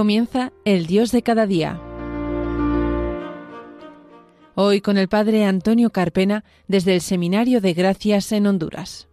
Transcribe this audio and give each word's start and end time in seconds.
Comienza 0.00 0.50
el 0.64 0.86
Dios 0.86 1.12
de 1.12 1.22
cada 1.22 1.46
día. 1.46 1.78
Hoy 4.54 4.80
con 4.80 4.96
el 4.96 5.08
Padre 5.08 5.44
Antonio 5.44 5.90
Carpena 5.90 6.42
desde 6.68 6.94
el 6.94 7.02
Seminario 7.02 7.60
de 7.60 7.74
Gracias 7.74 8.32
en 8.32 8.46
Honduras. 8.46 9.08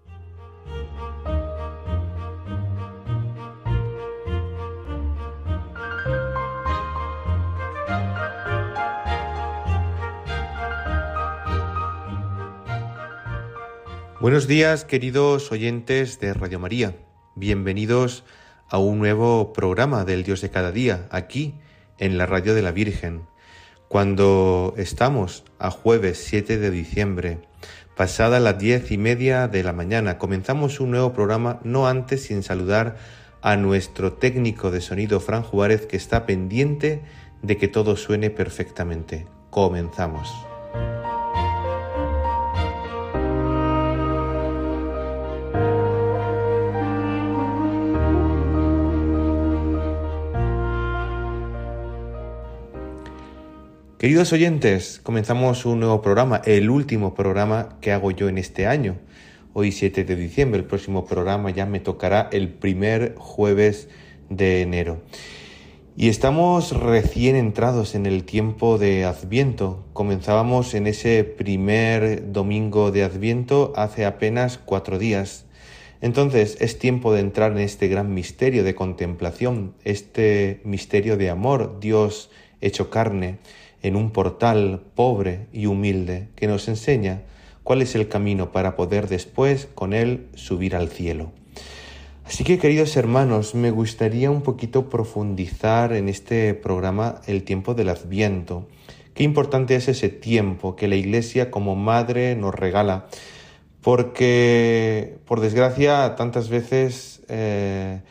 Buenos 14.21 14.47
días 14.47 14.85
queridos 14.85 15.51
oyentes 15.51 16.21
de 16.21 16.33
Radio 16.33 16.59
María. 16.59 16.95
Bienvenidos 17.35 18.23
a 18.69 18.77
un 18.77 18.99
nuevo 18.99 19.53
programa 19.53 20.05
del 20.05 20.23
Dios 20.23 20.41
de 20.41 20.49
cada 20.49 20.71
día, 20.71 21.07
aquí 21.09 21.55
en 21.97 22.17
la 22.17 22.25
Radio 22.25 22.53
de 22.53 22.61
la 22.61 22.71
Virgen. 22.71 23.21
Cuando 23.87 24.73
estamos 24.77 25.45
a 25.59 25.71
jueves 25.71 26.23
7 26.25 26.57
de 26.57 26.71
diciembre, 26.71 27.39
pasada 27.95 28.39
las 28.39 28.57
diez 28.57 28.91
y 28.91 28.97
media 28.97 29.47
de 29.47 29.63
la 29.63 29.73
mañana, 29.73 30.17
comenzamos 30.17 30.79
un 30.79 30.91
nuevo 30.91 31.13
programa, 31.13 31.59
no 31.63 31.87
antes 31.87 32.23
sin 32.23 32.43
saludar 32.43 32.97
a 33.41 33.55
nuestro 33.55 34.13
técnico 34.13 34.71
de 34.71 34.81
sonido, 34.81 35.19
Fran 35.19 35.43
Juárez, 35.43 35.85
que 35.85 35.97
está 35.97 36.25
pendiente 36.25 37.01
de 37.41 37.57
que 37.57 37.67
todo 37.67 37.95
suene 37.95 38.29
perfectamente. 38.29 39.27
Comenzamos. 39.49 40.29
Queridos 53.97 54.31
oyentes, 54.31 54.99
comenzamos 55.01 55.65
un 55.65 55.79
nuevo 55.79 56.03
programa, 56.03 56.39
el 56.45 56.69
último 56.69 57.15
programa 57.15 57.79
que 57.81 57.91
hago 57.91 58.11
yo 58.11 58.29
en 58.29 58.37
este 58.37 58.67
año. 58.67 58.97
Hoy 59.53 59.71
7 59.71 60.03
de 60.03 60.15
diciembre, 60.15 60.59
el 60.59 60.67
próximo 60.67 61.07
programa 61.07 61.49
ya 61.49 61.65
me 61.65 61.79
tocará 61.79 62.29
el 62.31 62.49
primer 62.49 63.15
jueves 63.17 63.89
de 64.29 64.61
enero. 64.61 65.01
Y 65.95 66.09
estamos 66.09 66.79
recién 66.79 67.35
entrados 67.35 67.95
en 67.95 68.05
el 68.05 68.23
tiempo 68.23 68.77
de 68.77 69.03
Adviento. 69.03 69.83
Comenzábamos 69.93 70.75
en 70.75 70.85
ese 70.85 71.23
primer 71.23 72.31
domingo 72.31 72.91
de 72.91 73.03
Adviento 73.03 73.73
hace 73.75 74.05
apenas 74.05 74.59
cuatro 74.59 74.99
días. 74.99 75.47
Entonces 76.01 76.55
es 76.59 76.77
tiempo 76.77 77.13
de 77.13 77.21
entrar 77.21 77.53
en 77.53 77.61
este 77.61 77.87
gran 77.87 78.13
misterio 78.13 78.63
de 78.63 78.75
contemplación, 78.75 79.73
este 79.83 80.61
misterio 80.65 81.17
de 81.17 81.31
amor, 81.31 81.79
Dios 81.79 82.29
hecho 82.61 82.91
carne 82.91 83.39
en 83.87 83.95
un 83.95 84.11
portal 84.11 84.81
pobre 84.95 85.47
y 85.51 85.65
humilde 85.65 86.29
que 86.35 86.47
nos 86.47 86.67
enseña 86.67 87.23
cuál 87.63 87.81
es 87.81 87.95
el 87.95 88.07
camino 88.07 88.51
para 88.51 88.75
poder 88.75 89.07
después 89.07 89.67
con 89.73 89.93
él 89.93 90.27
subir 90.35 90.75
al 90.75 90.89
cielo. 90.89 91.31
Así 92.25 92.43
que 92.43 92.59
queridos 92.59 92.95
hermanos, 92.97 93.55
me 93.55 93.71
gustaría 93.71 94.29
un 94.29 94.41
poquito 94.41 94.89
profundizar 94.89 95.93
en 95.93 96.09
este 96.09 96.53
programa 96.53 97.21
el 97.25 97.43
tiempo 97.43 97.73
del 97.73 97.89
adviento. 97.89 98.67
Qué 99.13 99.23
importante 99.23 99.75
es 99.75 99.87
ese 99.87 100.09
tiempo 100.09 100.75
que 100.75 100.89
la 100.89 100.95
Iglesia 100.95 101.49
como 101.49 101.75
madre 101.75 102.35
nos 102.35 102.53
regala, 102.53 103.07
porque 103.81 105.17
por 105.25 105.39
desgracia 105.39 106.15
tantas 106.15 106.49
veces 106.49 107.21
eh, 107.29 108.01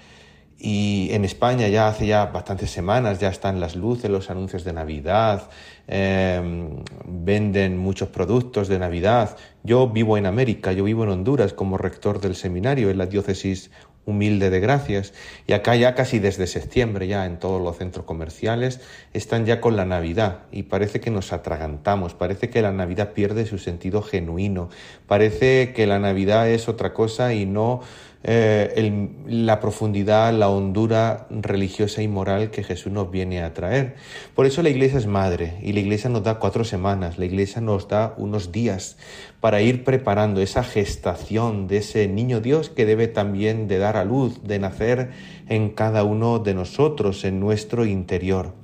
y 0.59 1.09
en 1.13 1.25
España 1.25 1.69
ya 1.69 1.89
hace 1.89 2.07
ya 2.07 2.27
bastantes 2.27 2.71
semanas 2.71 3.21
ya 3.21 3.29
están 3.29 3.61
las 3.61 3.77
luces, 3.77 4.11
los 4.11 4.31
anuncios 4.31 4.65
de 4.65 4.73
Navidad, 4.73 5.51
em, 5.89 6.83
venden 7.05 7.79
muchos 7.79 8.09
productos 8.09 8.69
de 8.69 8.79
Navidad. 8.79 9.37
Yo 9.63 9.89
vivo 9.89 10.17
en 10.17 10.27
América, 10.27 10.73
yo 10.73 10.85
vivo 10.85 11.05
en 11.05 11.11
Honduras 11.11 11.53
como 11.53 11.79
rector 11.79 12.21
del 12.21 12.37
seminario 12.37 12.91
en 12.91 12.99
la 12.99 13.07
diócesis 13.07 13.71
humilde 14.07 14.51
de 14.51 14.61
Gracias. 14.61 15.13
Y 15.47 15.53
acá 15.53 15.77
ya 15.77 15.95
casi 15.95 16.19
desde 16.19 16.47
septiembre, 16.47 17.07
ya 17.09 17.27
en 17.27 17.39
todos 17.39 17.61
los 17.61 17.77
centros 17.77 18.07
comerciales, 18.07 18.81
están 19.13 19.45
ya 19.45 19.61
con 19.61 19.77
la 19.77 19.85
Navidad 19.85 20.45
y 20.53 20.65
parece 20.65 21.01
que 21.01 21.11
nos 21.11 21.33
atragantamos, 21.33 22.15
parece 22.15 22.49
que 22.49 22.63
la 22.63 22.73
Navidad 22.73 23.13
pierde 23.13 23.45
su 23.45 23.59
sentido 23.59 24.01
genuino, 24.01 24.71
parece 25.07 25.73
que 25.75 25.87
la 25.87 25.99
Navidad 25.99 26.49
es 26.49 26.69
otra 26.69 26.95
cosa 26.95 27.35
y 27.35 27.45
no 27.45 27.81
eh, 28.29 29.13
la 29.29 29.61
profundidad, 29.61 30.33
la 30.33 30.49
hondura 30.49 31.29
religiosa 31.31 32.03
y 32.03 32.09
moral 32.09 32.51
que 32.51 32.65
Jesús 32.65 32.91
nos 32.91 33.09
viene 33.09 33.41
a 33.41 33.55
traer. 33.55 33.95
Por 34.35 34.47
eso 34.47 34.65
la 34.65 34.69
iglesia 34.69 34.99
es 34.99 35.07
madre 35.07 35.59
y 35.63 35.73
la 35.73 35.79
iglesia 35.79 36.11
nos 36.11 36.25
da 36.25 36.41
cuatro 36.41 36.65
semanas, 36.65 37.19
la 37.19 37.25
iglesia 37.25 37.61
nos 37.61 37.87
da 37.87 38.15
unos 38.17 38.51
días 38.51 38.97
para 39.39 39.63
ir 39.63 39.85
preparando 39.85 40.41
esa 40.41 40.65
gestación 40.65 41.69
de 41.69 41.77
ese 41.77 42.09
niño 42.09 42.41
Dios 42.41 42.69
que 42.69 42.85
debe 42.85 43.07
también 43.07 43.69
de 43.69 43.79
dar 43.79 43.97
a 43.97 44.05
luz, 44.05 44.43
de 44.43 44.59
nacer 44.59 45.13
en 45.49 45.71
cada 45.71 46.03
uno 46.03 46.41
de 46.41 46.55
nosotros, 46.55 47.25
en 47.25 47.39
nuestro 47.39 47.87
interior. 47.87 48.55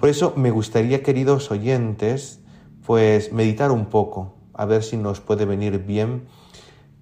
Por 0.00 0.08
eso 0.08 0.32
me 0.34 0.50
gustaría, 0.50 1.02
queridos 1.02 1.50
oyentes, 1.50 2.40
pues 2.86 3.32
meditar 3.32 3.70
un 3.70 3.84
poco, 3.84 4.34
a 4.54 4.64
ver 4.64 4.82
si 4.82 4.96
nos 4.96 5.20
puede 5.20 5.44
venir 5.44 5.80
bien 5.80 6.22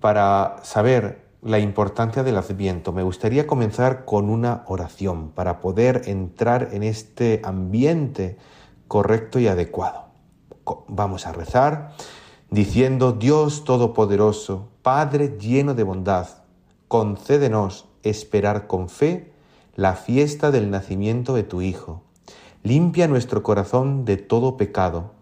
para 0.00 0.56
saber 0.64 1.21
la 1.42 1.58
importancia 1.58 2.22
del 2.22 2.36
adviento. 2.36 2.92
Me 2.92 3.02
gustaría 3.02 3.46
comenzar 3.46 4.04
con 4.04 4.30
una 4.30 4.62
oración 4.66 5.30
para 5.30 5.60
poder 5.60 6.02
entrar 6.06 6.68
en 6.72 6.84
este 6.84 7.42
ambiente 7.44 8.38
correcto 8.86 9.40
y 9.40 9.48
adecuado. 9.48 10.04
Vamos 10.86 11.26
a 11.26 11.32
rezar 11.32 11.94
diciendo, 12.50 13.12
Dios 13.12 13.64
Todopoderoso, 13.64 14.68
Padre 14.82 15.36
lleno 15.38 15.74
de 15.74 15.82
bondad, 15.82 16.28
concédenos 16.86 17.88
esperar 18.04 18.68
con 18.68 18.88
fe 18.88 19.32
la 19.74 19.94
fiesta 19.94 20.50
del 20.52 20.70
nacimiento 20.70 21.34
de 21.34 21.42
tu 21.42 21.60
Hijo. 21.60 22.02
Limpia 22.62 23.08
nuestro 23.08 23.42
corazón 23.42 24.04
de 24.04 24.16
todo 24.16 24.56
pecado, 24.56 25.12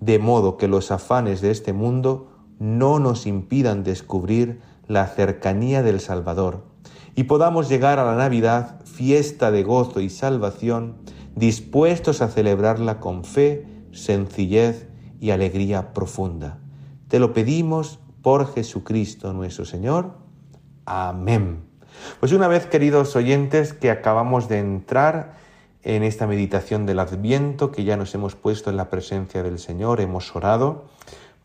de 0.00 0.18
modo 0.18 0.58
que 0.58 0.68
los 0.68 0.90
afanes 0.90 1.40
de 1.40 1.50
este 1.50 1.72
mundo 1.72 2.28
no 2.58 2.98
nos 2.98 3.26
impidan 3.26 3.84
descubrir 3.84 4.60
la 4.90 5.06
cercanía 5.06 5.84
del 5.84 6.00
Salvador 6.00 6.64
y 7.14 7.22
podamos 7.22 7.68
llegar 7.68 8.00
a 8.00 8.04
la 8.04 8.16
Navidad, 8.16 8.80
fiesta 8.84 9.52
de 9.52 9.62
gozo 9.62 10.00
y 10.00 10.10
salvación, 10.10 10.96
dispuestos 11.36 12.20
a 12.22 12.28
celebrarla 12.28 12.98
con 12.98 13.22
fe, 13.22 13.68
sencillez 13.92 14.88
y 15.20 15.30
alegría 15.30 15.92
profunda. 15.92 16.58
Te 17.06 17.20
lo 17.20 17.32
pedimos 17.32 18.00
por 18.20 18.52
Jesucristo 18.52 19.32
nuestro 19.32 19.64
Señor. 19.64 20.16
Amén. 20.86 21.60
Pues 22.18 22.32
una 22.32 22.48
vez, 22.48 22.66
queridos 22.66 23.14
oyentes, 23.14 23.72
que 23.72 23.92
acabamos 23.92 24.48
de 24.48 24.58
entrar 24.58 25.34
en 25.84 26.02
esta 26.02 26.26
meditación 26.26 26.84
del 26.84 26.98
Adviento, 26.98 27.70
que 27.70 27.84
ya 27.84 27.96
nos 27.96 28.12
hemos 28.16 28.34
puesto 28.34 28.70
en 28.70 28.76
la 28.76 28.90
presencia 28.90 29.44
del 29.44 29.60
Señor, 29.60 30.00
hemos 30.00 30.34
orado, 30.34 30.86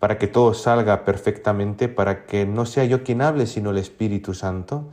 para 0.06 0.20
que 0.20 0.28
todo 0.28 0.54
salga 0.54 1.04
perfectamente, 1.04 1.88
para 1.88 2.28
que 2.28 2.46
no 2.46 2.68
sea 2.68 2.86
yo 2.86 3.02
quien 3.02 3.24
hable, 3.24 3.48
sino 3.48 3.72
el 3.72 3.80
Espíritu 3.80 4.36
Santo, 4.36 4.88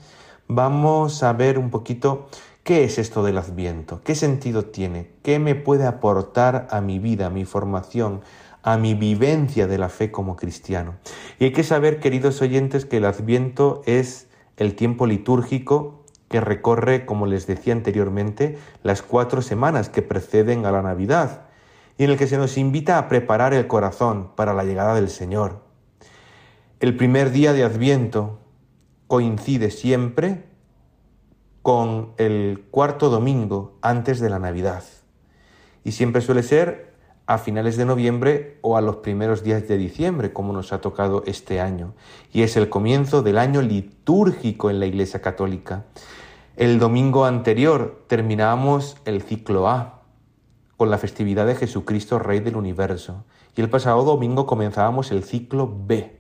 vamos 0.49 1.23
a 1.23 1.35
ver 1.35 1.59
un 1.59 1.69
poquito 1.69 2.29
qué 2.63 2.85
es 2.85 2.97
esto 2.97 3.23
del 3.23 3.37
adviento, 3.37 4.01
qué 4.05 4.15
sentido 4.15 4.65
tiene, 4.65 5.11
qué 5.23 5.39
me 5.39 5.55
puede 5.55 5.87
aportar 5.87 6.67
a 6.71 6.81
mi 6.81 6.99
vida, 6.99 7.27
a 7.27 7.29
mi 7.29 7.45
formación, 7.45 8.23
a 8.63 8.79
mi 8.79 8.95
vivencia 8.95 9.67
de 9.67 9.77
la 9.77 9.91
fe 9.91 10.11
como 10.11 10.35
cristiano. 10.35 10.95
Y 11.39 11.45
hay 11.45 11.53
que 11.53 11.63
saber, 11.63 12.01
queridos 12.01 12.41
oyentes, 12.41 12.87
que 12.87 12.97
el 12.97 13.05
adviento 13.05 13.83
es 13.85 14.29
el 14.57 14.75
tiempo 14.75 15.07
litúrgico 15.07 16.07
que 16.31 16.41
recorre, 16.41 17.05
como 17.05 17.27
les 17.27 17.47
decía 17.47 17.75
anteriormente, 17.75 18.57
las 18.83 19.03
cuatro 19.03 19.43
semanas 19.43 19.91
que 19.91 20.01
preceden 20.01 20.65
a 20.65 20.73
la 20.73 20.81
Navidad 20.81 21.42
y 21.99 22.05
en 22.05 22.11
el 22.11 22.19
que 22.19 22.27
se 22.27 22.39
nos 22.39 22.57
invita 22.59 22.99
a 22.99 23.09
preparar 23.09 23.55
el 23.55 23.67
corazón 23.67 24.31
para 24.35 24.55
la 24.55 24.65
llegada 24.65 24.95
del 24.95 25.09
Señor. 25.09 25.63
El 26.81 26.97
primer 26.97 27.31
día 27.31 27.53
de 27.53 27.65
Adviento 27.65 28.41
coincide 29.07 29.71
siempre 29.71 30.45
con 31.63 32.13
el 32.17 32.67
cuarto 32.71 33.09
domingo 33.09 33.79
antes 33.83 34.19
de 34.21 34.31
la 34.31 34.39
Navidad 34.39 34.83
y 35.85 35.93
siempre 35.93 36.23
suele 36.23 36.43
ser 36.43 36.93
a 37.27 37.39
finales 37.39 37.77
de 37.77 37.85
noviembre 37.85 38.59
o 38.63 38.77
a 38.77 38.81
los 38.81 38.97
primeros 38.97 39.43
días 39.43 39.67
de 39.69 39.77
diciembre, 39.77 40.33
como 40.33 40.53
nos 40.53 40.73
ha 40.73 40.81
tocado 40.81 41.23
este 41.27 41.61
año, 41.61 41.95
y 42.33 42.43
es 42.43 42.57
el 42.57 42.69
comienzo 42.69 43.23
del 43.23 43.39
año 43.39 43.63
litúrgico 43.63 44.71
en 44.71 44.81
la 44.81 44.87
Iglesia 44.87 45.23
Católica. 45.23 45.85
El 46.57 46.79
domingo 46.79 47.25
anterior 47.25 48.05
terminábamos 48.09 48.97
el 49.05 49.23
ciclo 49.23 49.69
A, 49.69 50.02
con 50.83 50.91
la 50.91 50.99
festividad 50.99 51.47
de 51.47 51.55
Jesucristo, 51.55 52.19
Rey 52.19 52.41
del 52.41 52.57
Universo. 52.57 53.23
Y 53.55 53.61
el 53.61 53.71
pasado 53.71 54.03
domingo 54.03 54.47
comenzábamos 54.47 55.13
el 55.13 55.23
ciclo 55.23 55.73
B, 55.87 56.19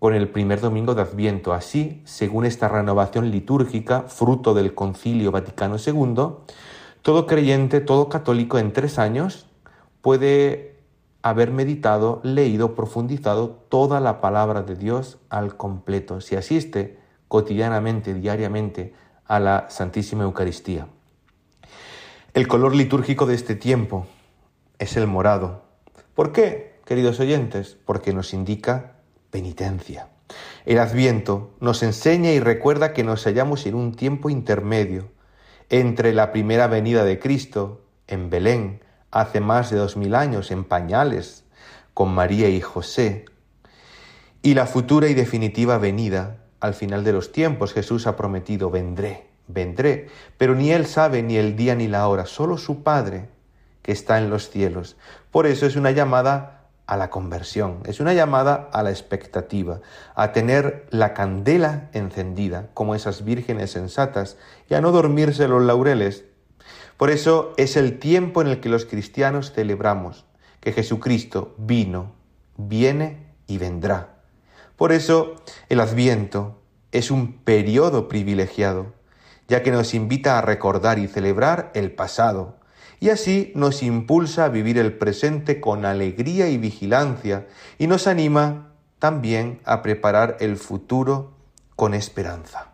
con 0.00 0.12
el 0.12 0.28
primer 0.28 0.60
domingo 0.60 0.96
de 0.96 1.02
Adviento. 1.02 1.52
Así, 1.52 2.02
según 2.04 2.46
esta 2.46 2.66
renovación 2.66 3.30
litúrgica, 3.30 4.02
fruto 4.08 4.54
del 4.54 4.74
Concilio 4.74 5.30
Vaticano 5.30 5.76
II, 5.76 6.32
Todo 7.02 7.26
creyente, 7.26 7.80
todo 7.80 8.08
católico 8.08 8.58
en 8.58 8.72
tres 8.72 8.98
años 8.98 9.46
puede 10.00 10.80
haber 11.22 11.52
meditado, 11.52 12.18
leído, 12.24 12.74
profundizado 12.74 13.50
toda 13.68 14.00
la 14.00 14.20
palabra 14.20 14.62
de 14.62 14.74
Dios 14.74 15.18
al 15.30 15.56
completo, 15.56 16.20
si 16.20 16.34
asiste 16.34 16.98
cotidianamente, 17.28 18.14
diariamente, 18.14 18.94
a 19.26 19.38
la 19.38 19.66
Santísima 19.70 20.24
Eucaristía. 20.24 20.88
El 22.36 22.48
color 22.48 22.76
litúrgico 22.76 23.24
de 23.24 23.34
este 23.34 23.54
tiempo 23.54 24.06
es 24.78 24.98
el 24.98 25.06
morado. 25.06 25.62
¿Por 26.14 26.32
qué, 26.32 26.82
queridos 26.84 27.18
oyentes? 27.18 27.78
Porque 27.86 28.12
nos 28.12 28.34
indica 28.34 28.96
penitencia. 29.30 30.10
El 30.66 30.78
Adviento 30.78 31.54
nos 31.60 31.82
enseña 31.82 32.32
y 32.32 32.40
recuerda 32.40 32.92
que 32.92 33.04
nos 33.04 33.24
hallamos 33.24 33.64
en 33.64 33.74
un 33.74 33.94
tiempo 33.94 34.28
intermedio 34.28 35.08
entre 35.70 36.12
la 36.12 36.30
primera 36.30 36.66
venida 36.66 37.04
de 37.04 37.18
Cristo 37.18 37.86
en 38.06 38.28
Belén, 38.28 38.84
hace 39.10 39.40
más 39.40 39.70
de 39.70 39.78
dos 39.78 39.96
mil 39.96 40.14
años, 40.14 40.50
en 40.50 40.64
pañales, 40.64 41.44
con 41.94 42.14
María 42.14 42.50
y 42.50 42.60
José, 42.60 43.24
y 44.42 44.52
la 44.52 44.66
futura 44.66 45.08
y 45.08 45.14
definitiva 45.14 45.78
venida 45.78 46.44
al 46.60 46.74
final 46.74 47.02
de 47.02 47.14
los 47.14 47.32
tiempos. 47.32 47.72
Jesús 47.72 48.06
ha 48.06 48.14
prometido, 48.14 48.70
vendré, 48.70 49.25
vendré, 49.48 50.08
pero 50.38 50.54
ni 50.54 50.72
él 50.72 50.86
sabe 50.86 51.22
ni 51.22 51.36
el 51.36 51.56
día 51.56 51.74
ni 51.74 51.88
la 51.88 52.08
hora, 52.08 52.26
solo 52.26 52.58
su 52.58 52.82
Padre 52.82 53.28
que 53.82 53.92
está 53.92 54.18
en 54.18 54.30
los 54.30 54.50
cielos. 54.50 54.96
Por 55.30 55.46
eso 55.46 55.66
es 55.66 55.76
una 55.76 55.90
llamada 55.90 56.56
a 56.86 56.96
la 56.96 57.10
conversión, 57.10 57.80
es 57.84 58.00
una 58.00 58.14
llamada 58.14 58.68
a 58.72 58.82
la 58.82 58.90
expectativa, 58.90 59.80
a 60.14 60.32
tener 60.32 60.86
la 60.90 61.14
candela 61.14 61.88
encendida, 61.92 62.68
como 62.74 62.94
esas 62.94 63.24
vírgenes 63.24 63.72
sensatas, 63.72 64.36
y 64.68 64.74
a 64.74 64.80
no 64.80 64.92
dormirse 64.92 65.48
los 65.48 65.62
laureles. 65.62 66.24
Por 66.96 67.10
eso 67.10 67.52
es 67.56 67.76
el 67.76 67.98
tiempo 67.98 68.40
en 68.40 68.48
el 68.48 68.60
que 68.60 68.68
los 68.68 68.86
cristianos 68.86 69.52
celebramos 69.52 70.24
que 70.60 70.72
Jesucristo 70.72 71.54
vino, 71.58 72.12
viene 72.56 73.26
y 73.46 73.58
vendrá. 73.58 74.16
Por 74.76 74.92
eso 74.92 75.36
el 75.68 75.78
adviento 75.78 76.60
es 76.92 77.10
un 77.10 77.34
periodo 77.34 78.08
privilegiado, 78.08 78.92
ya 79.48 79.62
que 79.62 79.70
nos 79.70 79.94
invita 79.94 80.38
a 80.38 80.42
recordar 80.42 80.98
y 80.98 81.08
celebrar 81.08 81.70
el 81.74 81.92
pasado, 81.92 82.56
y 83.00 83.10
así 83.10 83.52
nos 83.54 83.82
impulsa 83.82 84.46
a 84.46 84.48
vivir 84.48 84.78
el 84.78 84.94
presente 84.94 85.60
con 85.60 85.84
alegría 85.84 86.48
y 86.48 86.56
vigilancia 86.56 87.46
y 87.78 87.86
nos 87.86 88.06
anima 88.06 88.72
también 88.98 89.60
a 89.64 89.82
preparar 89.82 90.38
el 90.40 90.56
futuro 90.56 91.34
con 91.76 91.92
esperanza. 91.92 92.72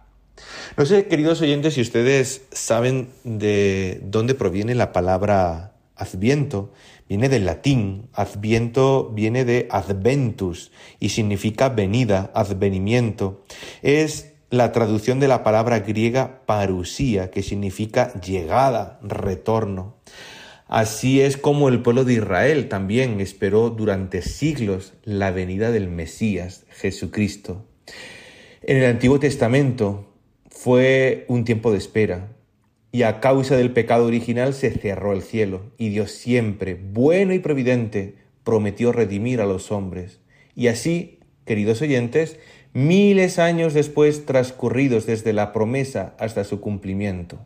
No 0.77 0.87
sé, 0.87 1.07
queridos 1.07 1.41
oyentes, 1.43 1.75
si 1.75 1.81
ustedes 1.81 2.43
saben 2.53 3.11
de 3.25 4.01
dónde 4.05 4.35
proviene 4.35 4.75
la 4.75 4.93
palabra 4.93 5.73
adviento. 5.97 6.73
Viene 7.09 7.29
del 7.29 7.45
latín, 7.45 8.09
adviento 8.13 9.11
viene 9.11 9.45
de 9.45 9.69
adventus 9.71 10.73
y 10.99 11.11
significa 11.11 11.69
venida, 11.69 12.31
advenimiento. 12.35 13.45
Es 13.83 14.31
la 14.52 14.70
traducción 14.70 15.19
de 15.19 15.28
la 15.28 15.43
palabra 15.43 15.81
griega 15.81 16.43
parusía, 16.44 17.31
que 17.31 17.43
significa 17.43 18.12
llegada, 18.20 18.99
retorno. 19.02 19.96
Así 20.69 21.22
es 21.22 21.38
como 21.38 21.70
el 21.70 21.81
pueblo 21.81 22.04
de 22.04 22.12
Israel 22.12 22.69
también 22.69 23.19
esperó 23.22 23.70
durante 23.70 24.20
siglos 24.20 24.93
la 25.04 25.31
venida 25.31 25.70
del 25.70 25.88
Mesías, 25.88 26.66
Jesucristo. 26.69 27.64
En 28.60 28.76
el 28.76 28.84
Antiguo 28.84 29.19
Testamento 29.19 30.12
fue 30.50 31.25
un 31.28 31.44
tiempo 31.44 31.72
de 31.72 31.78
espera 31.78 32.28
y 32.93 33.04
a 33.04 33.20
causa 33.20 33.56
del 33.56 33.72
pecado 33.72 34.04
original 34.04 34.52
se 34.52 34.70
cerró 34.70 35.14
el 35.14 35.22
cielo 35.22 35.72
y 35.78 35.88
Dios 35.88 36.10
siempre, 36.10 36.75
bueno 36.75 37.32
y 37.32 37.38
providente, 37.38 38.16
prometió 38.44 38.93
redimir 38.93 39.40
a 39.40 39.46
los 39.46 39.72
hombres. 39.72 40.20
Y 40.54 40.66
así, 40.66 41.20
queridos 41.46 41.81
oyentes, 41.81 42.38
miles 42.73 43.39
años 43.39 43.75
después 43.75 44.27
transcurridos 44.27 45.07
desde 45.07 45.33
la 45.33 45.53
promesa 45.53 46.15
hasta 46.19 46.45
su 46.45 46.61
cumplimiento. 46.61 47.39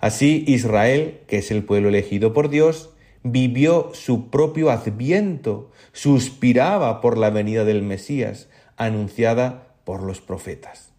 Así 0.00 0.44
Israel, 0.46 1.20
que 1.26 1.38
es 1.38 1.50
el 1.50 1.64
pueblo 1.64 1.88
elegido 1.88 2.32
por 2.32 2.48
Dios, 2.48 2.90
vivió 3.22 3.90
su 3.92 4.30
propio 4.30 4.70
adviento, 4.70 5.70
suspiraba 5.92 7.00
por 7.00 7.18
la 7.18 7.30
venida 7.30 7.64
del 7.64 7.82
Mesías, 7.82 8.48
anunciada 8.76 9.74
por 9.84 10.02
los 10.02 10.20
profetas. 10.20 10.92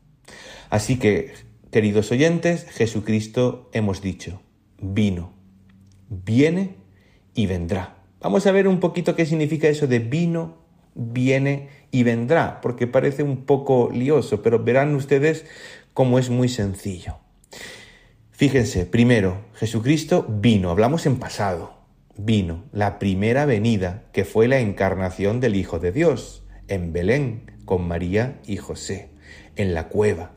Así 0.70 0.98
que, 0.98 1.34
queridos 1.72 2.12
oyentes, 2.12 2.66
Jesucristo 2.70 3.70
hemos 3.74 4.02
dicho, 4.02 4.42
vino, 4.80 5.34
viene 6.10 6.76
y 7.34 7.48
vendrá. 7.48 7.98
Vamos 8.22 8.46
a 8.46 8.52
ver 8.52 8.68
un 8.68 8.80
poquito 8.80 9.16
qué 9.16 9.26
significa 9.26 9.68
eso 9.68 9.88
de 9.88 10.00
vino, 10.00 10.58
viene 10.94 11.70
y 11.92 12.04
vendrá, 12.04 12.62
porque 12.62 12.88
parece 12.88 13.24
un 13.24 13.46
poco 13.46 13.90
lioso, 13.94 14.42
pero 14.42 14.64
verán 14.64 14.96
ustedes 14.96 15.46
cómo 15.94 16.20
es 16.20 16.30
muy 16.30 16.50
sencillo. 16.50 17.18
Fíjense, 18.32 18.86
primero, 18.86 19.46
Jesucristo 19.54 20.26
vino, 20.28 20.72
hablamos 20.72 21.06
en 21.06 21.18
pasado, 21.18 21.76
vino, 22.18 22.64
la 22.72 22.98
primera 22.98 23.46
venida, 23.46 24.06
que 24.14 24.26
fue 24.26 24.48
la 24.48 24.60
encarnación 24.60 25.40
del 25.40 25.56
Hijo 25.56 25.80
de 25.80 25.92
Dios, 25.92 26.44
en 26.68 26.94
Belén, 26.94 27.52
con 27.66 27.88
María 27.88 28.40
y 28.46 28.58
José, 28.58 29.12
en 29.56 29.74
la 29.74 29.90
cueva. 29.90 30.32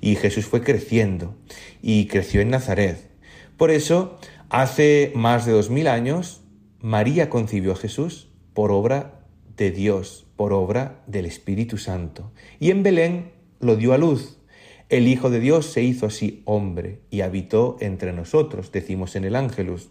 Y 0.00 0.16
Jesús 0.16 0.46
fue 0.46 0.62
creciendo 0.62 1.36
y 1.82 2.06
creció 2.06 2.40
en 2.40 2.50
Nazaret. 2.50 3.10
Por 3.56 3.70
eso, 3.70 4.18
hace 4.48 5.12
más 5.14 5.46
de 5.46 5.52
dos 5.52 5.70
mil 5.70 5.88
años, 5.88 6.42
María 6.80 7.30
concibió 7.30 7.72
a 7.72 7.76
Jesús 7.76 8.30
por 8.52 8.70
obra 8.70 9.13
de 9.56 9.70
Dios 9.70 10.26
por 10.36 10.52
obra 10.52 11.02
del 11.06 11.26
Espíritu 11.26 11.78
Santo. 11.78 12.32
Y 12.58 12.70
en 12.70 12.82
Belén 12.82 13.32
lo 13.60 13.76
dio 13.76 13.92
a 13.92 13.98
luz. 13.98 14.38
El 14.88 15.08
Hijo 15.08 15.30
de 15.30 15.40
Dios 15.40 15.66
se 15.66 15.82
hizo 15.82 16.06
así 16.06 16.42
hombre 16.44 17.00
y 17.10 17.22
habitó 17.22 17.76
entre 17.80 18.12
nosotros, 18.12 18.70
decimos 18.70 19.16
en 19.16 19.24
el 19.24 19.36
Ángelus. 19.36 19.90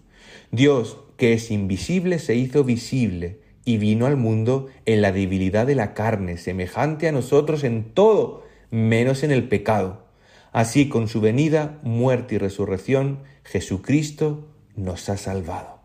Dios, 0.52 0.98
que 1.18 1.34
es 1.34 1.52
invisible, 1.52 2.20
se 2.20 2.36
hizo 2.36 2.64
visible 2.64 3.40
y 3.66 3.78
vino 3.78 4.06
al 4.06 4.18
mundo 4.18 4.68
en 4.86 5.02
la 5.02 5.12
debilidad 5.12 5.66
de 5.66 5.76
la 5.76 5.94
carne, 5.94 6.38
semejante 6.38 7.08
a 7.08 7.12
nosotros 7.12 7.64
en 7.64 7.94
todo, 7.94 8.44
menos 8.70 9.24
en 9.24 9.32
el 9.32 9.48
pecado. 9.48 10.06
Así, 10.52 10.90
con 10.90 11.08
su 11.08 11.22
venida, 11.22 11.80
muerte 11.84 12.36
y 12.36 12.38
resurrección, 12.38 13.20
Jesucristo 13.44 14.48
nos 14.76 15.10
ha 15.10 15.18
salvado. 15.18 15.80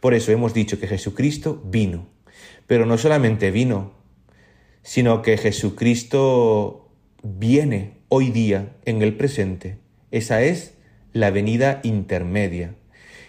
Por 0.00 0.14
eso 0.14 0.30
hemos 0.30 0.54
dicho 0.54 0.78
que 0.78 0.86
Jesucristo 0.86 1.60
vino 1.64 2.06
pero 2.68 2.86
no 2.86 2.98
solamente 2.98 3.50
vino, 3.50 3.92
sino 4.82 5.22
que 5.22 5.36
Jesucristo 5.36 6.88
viene 7.24 7.94
hoy 8.08 8.30
día 8.30 8.76
en 8.84 9.02
el 9.02 9.16
presente. 9.16 9.78
Esa 10.12 10.42
es 10.42 10.74
la 11.12 11.30
venida 11.30 11.80
intermedia 11.82 12.74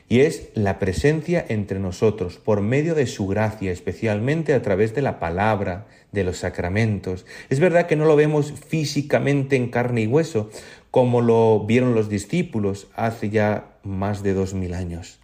y 0.09 0.19
es 0.19 0.49
la 0.55 0.77
presencia 0.77 1.43
entre 1.47 1.79
nosotros 1.79 2.37
por 2.37 2.61
medio 2.61 2.95
de 2.95 3.07
su 3.07 3.27
gracia, 3.27 3.71
especialmente 3.71 4.53
a 4.53 4.61
través 4.61 4.93
de 4.93 5.01
la 5.01 5.19
palabra, 5.19 5.87
de 6.11 6.25
los 6.25 6.37
sacramentos. 6.37 7.25
Es 7.49 7.59
verdad 7.59 7.87
que 7.87 7.95
no 7.95 8.05
lo 8.05 8.17
vemos 8.17 8.53
físicamente 8.67 9.55
en 9.55 9.69
carne 9.69 10.01
y 10.01 10.07
hueso, 10.07 10.49
como 10.91 11.21
lo 11.21 11.65
vieron 11.65 11.95
los 11.95 12.09
discípulos 12.09 12.87
hace 12.93 13.29
ya 13.29 13.77
más 13.83 14.21
de 14.21 14.33
dos 14.33 14.53
mil 14.53 14.73
años. 14.73 15.18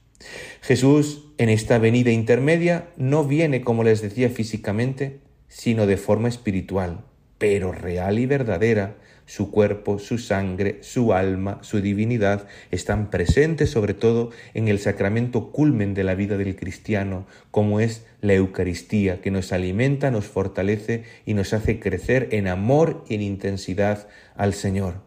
Jesús 0.61 1.25
en 1.37 1.49
esta 1.49 1.77
venida 1.77 2.11
intermedia 2.11 2.89
no 2.97 3.23
viene, 3.25 3.61
como 3.61 3.83
les 3.83 4.01
decía, 4.01 4.29
físicamente, 4.29 5.19
sino 5.47 5.85
de 5.85 5.97
forma 5.97 6.27
espiritual, 6.27 7.05
pero 7.37 7.71
real 7.71 8.19
y 8.19 8.25
verdadera. 8.25 8.95
Su 9.27 9.49
cuerpo, 9.49 9.97
su 9.97 10.19
sangre, 10.19 10.77
su 10.81 11.11
alma, 11.11 11.57
su 11.63 11.81
divinidad 11.81 12.47
están 12.69 13.09
presentes 13.09 13.71
sobre 13.71 13.95
todo 13.95 14.29
en 14.53 14.67
el 14.67 14.77
sacramento 14.77 15.51
culmen 15.51 15.95
de 15.95 16.03
la 16.03 16.13
vida 16.13 16.37
del 16.37 16.55
cristiano, 16.55 17.25
como 17.49 17.79
es 17.79 18.05
la 18.21 18.35
Eucaristía, 18.35 19.21
que 19.21 19.31
nos 19.31 19.51
alimenta, 19.51 20.11
nos 20.11 20.25
fortalece 20.25 21.05
y 21.25 21.33
nos 21.33 21.53
hace 21.53 21.79
crecer 21.79 22.29
en 22.31 22.47
amor 22.47 23.03
y 23.09 23.15
en 23.15 23.23
intensidad 23.23 24.07
al 24.35 24.53
Señor. 24.53 25.01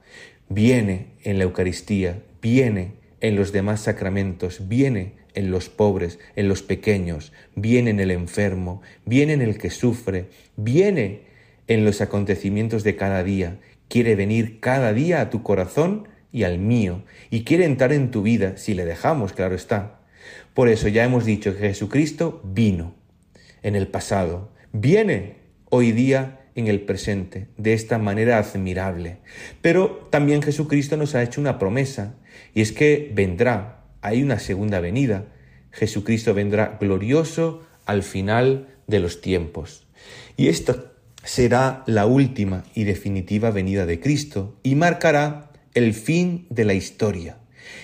Viene 0.48 1.12
en 1.22 1.38
la 1.38 1.44
Eucaristía, 1.44 2.20
viene 2.42 2.97
en 3.20 3.36
los 3.36 3.52
demás 3.52 3.80
sacramentos, 3.80 4.68
viene 4.68 5.14
en 5.34 5.50
los 5.50 5.68
pobres, 5.68 6.18
en 6.36 6.48
los 6.48 6.62
pequeños, 6.62 7.32
viene 7.54 7.90
en 7.90 8.00
el 8.00 8.10
enfermo, 8.10 8.82
viene 9.04 9.32
en 9.34 9.42
el 9.42 9.58
que 9.58 9.70
sufre, 9.70 10.26
viene 10.56 11.22
en 11.66 11.84
los 11.84 12.00
acontecimientos 12.00 12.84
de 12.84 12.96
cada 12.96 13.22
día, 13.22 13.58
quiere 13.88 14.16
venir 14.16 14.60
cada 14.60 14.92
día 14.92 15.20
a 15.20 15.30
tu 15.30 15.42
corazón 15.42 16.08
y 16.32 16.44
al 16.44 16.58
mío, 16.58 17.04
y 17.30 17.44
quiere 17.44 17.64
entrar 17.64 17.92
en 17.92 18.10
tu 18.10 18.22
vida, 18.22 18.56
si 18.56 18.74
le 18.74 18.84
dejamos, 18.84 19.32
claro 19.32 19.54
está. 19.54 20.00
Por 20.54 20.68
eso 20.68 20.88
ya 20.88 21.04
hemos 21.04 21.24
dicho 21.24 21.54
que 21.54 21.68
Jesucristo 21.68 22.40
vino 22.44 22.94
en 23.62 23.76
el 23.76 23.86
pasado, 23.88 24.50
viene 24.72 25.36
hoy 25.70 25.92
día 25.92 26.40
en 26.54 26.66
el 26.66 26.80
presente, 26.80 27.46
de 27.56 27.72
esta 27.72 27.98
manera 27.98 28.38
admirable. 28.38 29.18
Pero 29.62 30.08
también 30.10 30.42
Jesucristo 30.42 30.96
nos 30.96 31.14
ha 31.14 31.22
hecho 31.22 31.40
una 31.40 31.58
promesa, 31.58 32.16
y 32.54 32.60
es 32.60 32.72
que 32.72 33.10
vendrá 33.14 33.78
hay 34.00 34.22
una 34.22 34.38
segunda 34.38 34.80
venida. 34.80 35.26
Jesucristo 35.70 36.34
vendrá 36.34 36.78
glorioso 36.80 37.62
al 37.84 38.02
final 38.02 38.68
de 38.86 39.00
los 39.00 39.20
tiempos. 39.20 39.86
Y 40.36 40.48
esta 40.48 40.92
será 41.24 41.82
la 41.86 42.06
última 42.06 42.64
y 42.74 42.84
definitiva 42.84 43.50
venida 43.50 43.86
de 43.86 44.00
Cristo 44.00 44.56
y 44.62 44.76
marcará 44.76 45.50
el 45.74 45.94
fin 45.94 46.46
de 46.48 46.64
la 46.64 46.74
historia. 46.74 47.38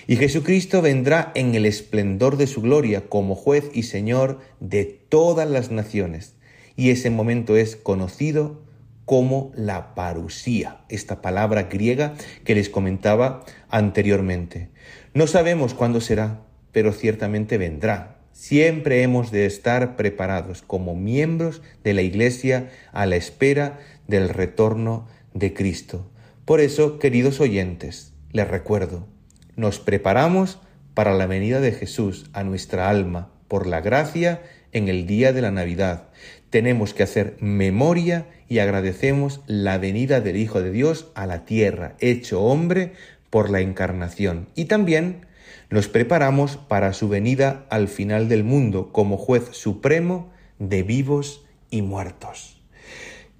Y 0.07 0.15
Jesucristo 0.15 0.81
vendrá 0.81 1.31
en 1.35 1.53
el 1.53 1.65
esplendor 1.65 2.37
de 2.37 2.47
su 2.47 2.61
gloria 2.61 3.07
como 3.07 3.35
juez 3.35 3.69
y 3.73 3.83
Señor 3.83 4.39
de 4.59 4.85
todas 4.85 5.49
las 5.49 5.69
naciones. 5.69 6.33
Y 6.75 6.89
ese 6.89 7.09
momento 7.09 7.55
es 7.55 7.75
conocido 7.75 8.63
como 9.05 9.51
la 9.55 9.93
parusía, 9.93 10.81
esta 10.89 11.21
palabra 11.21 11.63
griega 11.63 12.15
que 12.43 12.55
les 12.55 12.69
comentaba 12.69 13.45
anteriormente. 13.69 14.69
No 15.13 15.27
sabemos 15.27 15.73
cuándo 15.73 16.01
será, 16.01 16.41
pero 16.71 16.91
ciertamente 16.91 17.57
vendrá. 17.57 18.17
Siempre 18.33 19.01
hemos 19.01 19.31
de 19.31 19.45
estar 19.45 19.95
preparados 19.95 20.61
como 20.61 20.95
miembros 20.95 21.61
de 21.83 21.93
la 21.93 22.01
Iglesia 22.01 22.69
a 22.91 23.05
la 23.05 23.15
espera 23.15 23.79
del 24.07 24.29
retorno 24.29 25.07
de 25.33 25.53
Cristo. 25.53 26.11
Por 26.43 26.59
eso, 26.59 26.99
queridos 26.99 27.39
oyentes, 27.39 28.13
les 28.31 28.47
recuerdo, 28.47 29.07
nos 29.55 29.79
preparamos 29.79 30.59
para 30.93 31.13
la 31.13 31.27
venida 31.27 31.61
de 31.61 31.71
Jesús 31.71 32.29
a 32.33 32.43
nuestra 32.43 32.89
alma 32.89 33.31
por 33.47 33.67
la 33.67 33.81
gracia 33.81 34.41
en 34.71 34.89
el 34.89 35.07
día 35.07 35.31
de 35.31 35.41
la 35.41 35.51
Navidad. 35.51 36.09
Tenemos 36.49 36.93
que 36.93 37.03
hacer 37.03 37.37
memoria 37.39 38.25
y 38.47 38.59
agradecemos 38.59 39.41
la 39.47 39.77
venida 39.77 40.21
del 40.21 40.37
Hijo 40.37 40.61
de 40.61 40.71
Dios 40.71 41.11
a 41.15 41.25
la 41.25 41.45
tierra, 41.45 41.95
hecho 41.99 42.41
hombre 42.41 42.93
por 43.29 43.49
la 43.49 43.61
encarnación. 43.61 44.47
Y 44.55 44.65
también 44.65 45.25
nos 45.69 45.87
preparamos 45.87 46.57
para 46.57 46.93
su 46.93 47.09
venida 47.09 47.65
al 47.69 47.87
final 47.87 48.29
del 48.29 48.43
mundo 48.43 48.91
como 48.91 49.17
juez 49.17 49.49
supremo 49.51 50.31
de 50.59 50.83
vivos 50.83 51.45
y 51.69 51.81
muertos. 51.81 52.61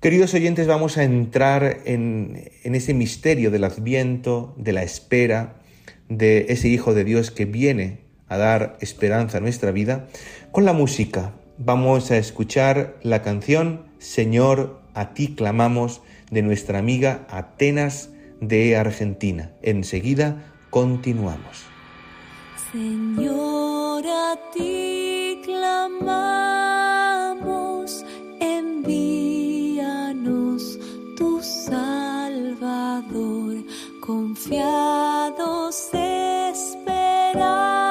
Queridos 0.02 0.34
oyentes, 0.34 0.68
vamos 0.68 0.98
a 0.98 1.04
entrar 1.04 1.80
en, 1.86 2.52
en 2.64 2.76
ese 2.76 2.94
misterio 2.94 3.52
del 3.52 3.64
adviento, 3.64 4.54
de 4.58 4.74
la 4.74 4.84
espera, 4.84 5.56
de 6.10 6.48
ese 6.50 6.68
Hijo 6.68 6.94
de 6.94 7.04
Dios 7.04 7.32
que 7.32 7.46
viene 7.46 8.00
a 8.28 8.38
dar 8.38 8.78
esperanza 8.82 9.38
a 9.38 9.42
nuestra 9.42 9.72
vida, 9.72 10.08
con 10.52 10.66
la 10.66 10.74
música. 10.74 11.34
Vamos 11.58 12.12
a 12.12 12.18
escuchar 12.18 12.98
la 13.02 13.22
canción 13.22 13.86
Señor, 14.06 14.82
a 14.96 15.14
ti 15.14 15.36
clamamos 15.36 16.02
de 16.32 16.42
nuestra 16.42 16.80
amiga 16.80 17.28
Atenas 17.30 18.10
de 18.42 18.76
Argentina. 18.76 19.52
Enseguida 19.62 20.44
continuamos. 20.72 21.66
Señor, 22.72 24.04
a 24.08 24.36
ti 24.54 25.40
clamamos, 25.46 26.44
envíanos 28.40 30.00
tu 31.18 31.42
Salvador, 31.44 33.04
confiados 34.00 35.90
esperamos 35.94 37.85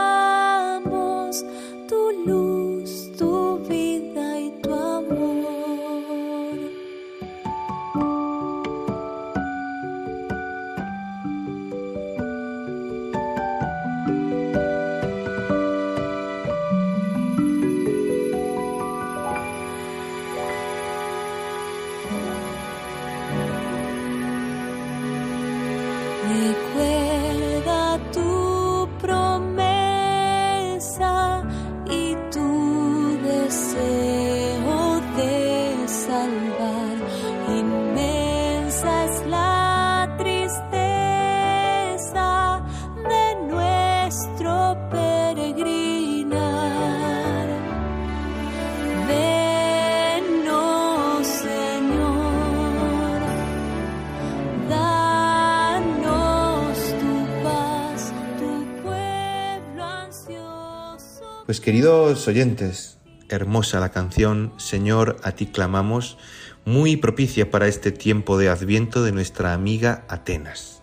Pues 61.47 61.61
queridos 61.61 62.27
oyentes, 62.27 62.97
hermosa 63.29 63.79
la 63.79 63.91
canción 63.91 64.55
Señor, 64.57 65.19
a 65.23 65.33
ti 65.33 65.45
clamamos, 65.45 66.17
muy 66.65 66.97
propicia 66.97 67.51
para 67.51 67.69
este 67.69 67.93
tiempo 67.93 68.39
de 68.39 68.49
adviento 68.49 69.03
de 69.03 69.13
nuestra 69.13 69.53
amiga 69.53 70.07
Atenas. 70.09 70.83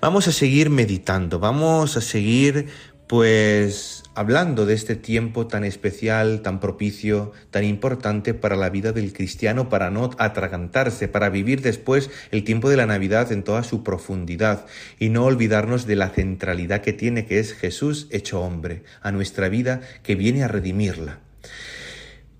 Vamos 0.00 0.26
a 0.26 0.32
seguir 0.32 0.68
meditando, 0.68 1.38
vamos 1.38 1.96
a 1.96 2.00
seguir 2.00 2.70
pues 3.06 4.02
hablando 4.20 4.66
de 4.66 4.74
este 4.74 4.96
tiempo 4.96 5.46
tan 5.46 5.64
especial, 5.64 6.42
tan 6.42 6.60
propicio, 6.60 7.32
tan 7.50 7.64
importante 7.64 8.34
para 8.34 8.54
la 8.54 8.68
vida 8.68 8.92
del 8.92 9.14
cristiano, 9.14 9.70
para 9.70 9.88
no 9.88 10.10
atragantarse, 10.18 11.08
para 11.08 11.30
vivir 11.30 11.62
después 11.62 12.10
el 12.30 12.44
tiempo 12.44 12.68
de 12.68 12.76
la 12.76 12.84
Navidad 12.84 13.32
en 13.32 13.42
toda 13.42 13.62
su 13.62 13.82
profundidad 13.82 14.66
y 14.98 15.08
no 15.08 15.24
olvidarnos 15.24 15.86
de 15.86 15.96
la 15.96 16.10
centralidad 16.10 16.82
que 16.82 16.92
tiene, 16.92 17.24
que 17.24 17.38
es 17.38 17.54
Jesús 17.54 18.08
hecho 18.10 18.42
hombre, 18.42 18.82
a 19.00 19.10
nuestra 19.10 19.48
vida 19.48 19.80
que 20.02 20.16
viene 20.16 20.42
a 20.42 20.48
redimirla. 20.48 21.20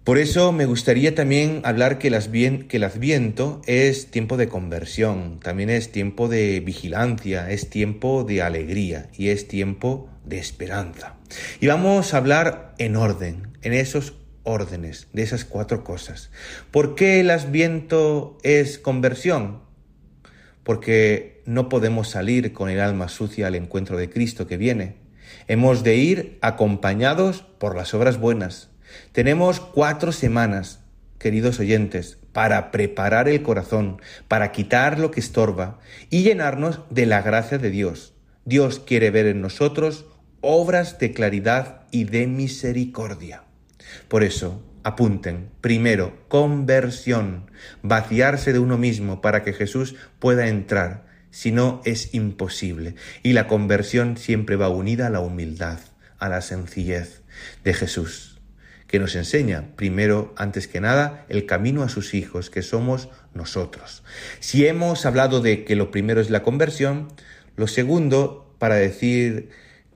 Por 0.04 0.18
eso 0.18 0.52
me 0.52 0.66
gustaría 0.66 1.14
también 1.14 1.62
hablar 1.64 1.96
que 1.96 2.08
el, 2.08 2.84
adviento 2.84 3.62
es 3.64 4.10
tiempo 4.10 4.37
de 4.37 4.49
conversión, 4.49 5.40
también 5.40 5.70
es 5.70 5.90
tiempo 5.90 6.28
de 6.28 6.60
vigilancia, 6.60 7.50
es 7.50 7.70
tiempo 7.70 8.22
de 8.25 8.42
alegría 8.42 9.08
y 9.16 9.28
es 9.30 9.49
tiempo 9.49 10.10
de 10.26 10.37
esperanza. 10.37 11.20
Y 11.60 11.66
vamos 11.66 12.14
a 12.14 12.18
hablar 12.18 12.75
en 12.78 12.96
orden, 12.96 13.56
en 13.62 13.72
esos 13.72 14.14
órdenes, 14.42 15.08
de 15.12 15.22
esas 15.22 15.44
cuatro 15.44 15.84
cosas. 15.84 16.30
¿Por 16.70 16.94
qué 16.94 17.20
el 17.20 17.30
adviento 17.30 18.38
es 18.42 18.78
conversión? 18.78 19.70
porque 20.62 21.42
no 21.46 21.68
podemos 21.68 22.08
salir 22.08 22.52
con 22.52 22.70
el 22.70 22.80
alma 22.80 23.08
sucia 23.08 23.46
al 23.46 23.54
encuentro 23.54 23.96
de 23.96 24.10
Cristo 24.10 24.46
que 24.46 24.56
viene. 24.56 24.96
Hemos 25.49 25.82
de 25.82 25.96
ir 25.96 26.38
acompañados 26.42 27.42
por 27.58 27.76
las 27.76 27.94
obras 27.94 28.18
buenas. 28.18 28.70
Tenemos 29.12 29.60
cuatro 29.60 30.12
semanas, 30.12 30.80
queridos 31.18 31.58
oyentes, 31.60 32.18
para 32.32 32.70
preparar 32.70 33.28
el 33.28 33.42
corazón, 33.42 34.00
para 34.28 34.52
quitar 34.52 34.99
lo 34.99 35.10
que 35.10 35.20
estorba 35.20 35.80
y 36.08 36.22
llenarnos 36.22 36.80
de 36.90 37.06
la 37.06 37.22
gracia 37.22 37.58
de 37.58 37.70
Dios. 37.70 38.14
Dios 38.44 38.80
quiere 38.80 39.10
ver 39.10 39.26
en 39.26 39.40
nosotros 39.40 40.06
obras 40.40 40.99
de 40.99 41.12
claridad 41.12 41.82
y 41.90 42.04
de 42.04 42.26
misericordia. 42.26 43.44
Por 44.09 44.23
eso, 44.23 44.62
apunten, 44.82 45.50
primero, 45.61 46.25
conversión, 46.28 47.50
vaciarse 47.82 48.52
de 48.52 48.59
uno 48.59 48.78
mismo 48.78 49.20
para 49.20 49.42
que 49.42 49.52
Jesús 49.52 49.97
pueda 50.18 50.49
entrar, 50.49 51.06
si 51.30 51.52
no 51.52 51.80
es 51.85 52.14
imposible. 52.14 52.94
Y 53.23 53.32
la 53.32 53.47
conversión 53.47 54.16
siempre 54.16 54.56
va 54.56 54.68
unida 54.68 55.06
a 55.06 55.11
la 55.11 55.20
humildad, 55.20 55.78
a 56.18 56.28
la 56.28 56.40
sencillez 56.40 57.23
de 57.64 57.75
Jesús, 57.75 58.40
que 58.87 58.99
nos 58.99 59.14
enseña, 59.14 59.76
primero, 59.76 60.35
antes 60.37 60.66
que 60.66 60.80
nada, 60.80 61.25
el 61.28 61.47
camino 61.47 61.82
a 61.82 61.88
sus 61.88 62.14
hijos, 62.14 62.50
que 62.50 62.62
somos 62.62 63.09
nosotros. 63.35 64.02
Si 64.40 64.66
hemos 64.66 65.06
hablado 65.06 65.40
de 65.40 65.64
que 65.64 65.76
lo 65.76 65.90
primero 65.90 66.20
es 66.20 66.30
la 66.30 66.42
conversión, 66.42 67.09
lo 67.56 67.66
segundo, 67.66 68.54
para 68.59 68.75
decir 68.75 69.50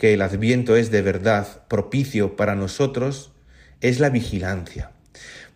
que 0.05 0.13
el 0.13 0.21
adviento 0.21 0.77
es 0.77 0.91
de 0.91 1.01
verdad 1.01 1.67
propicio 1.67 2.37
para 2.37 2.55
nosotros, 2.55 3.33
es 3.81 4.01
la 4.01 4.11
vigilancia. 4.11 4.91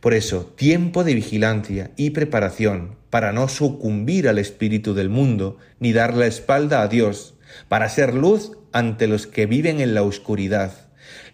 Por 0.01 0.15
eso, 0.15 0.47
tiempo 0.57 1.05
de 1.05 1.13
vigilancia 1.13 1.91
y 1.97 2.13
preparación 2.13 2.97
para 3.11 3.31
no 3.33 3.49
sucumbir 3.49 4.27
al 4.27 4.39
espíritu 4.39 4.95
del 4.95 5.11
mundo 5.11 5.59
ni 5.81 5.93
dar 5.93 6.15
la 6.15 6.25
espalda 6.25 6.81
a 6.81 6.89
Dios, 6.89 7.35
para 7.69 7.91
ser 7.91 8.15
luz 8.15 8.53
ante 8.73 9.07
los 9.07 9.27
que 9.27 9.45
viven 9.45 9.81
en 9.81 9.93
la 9.93 10.03
oscuridad. 10.03 10.73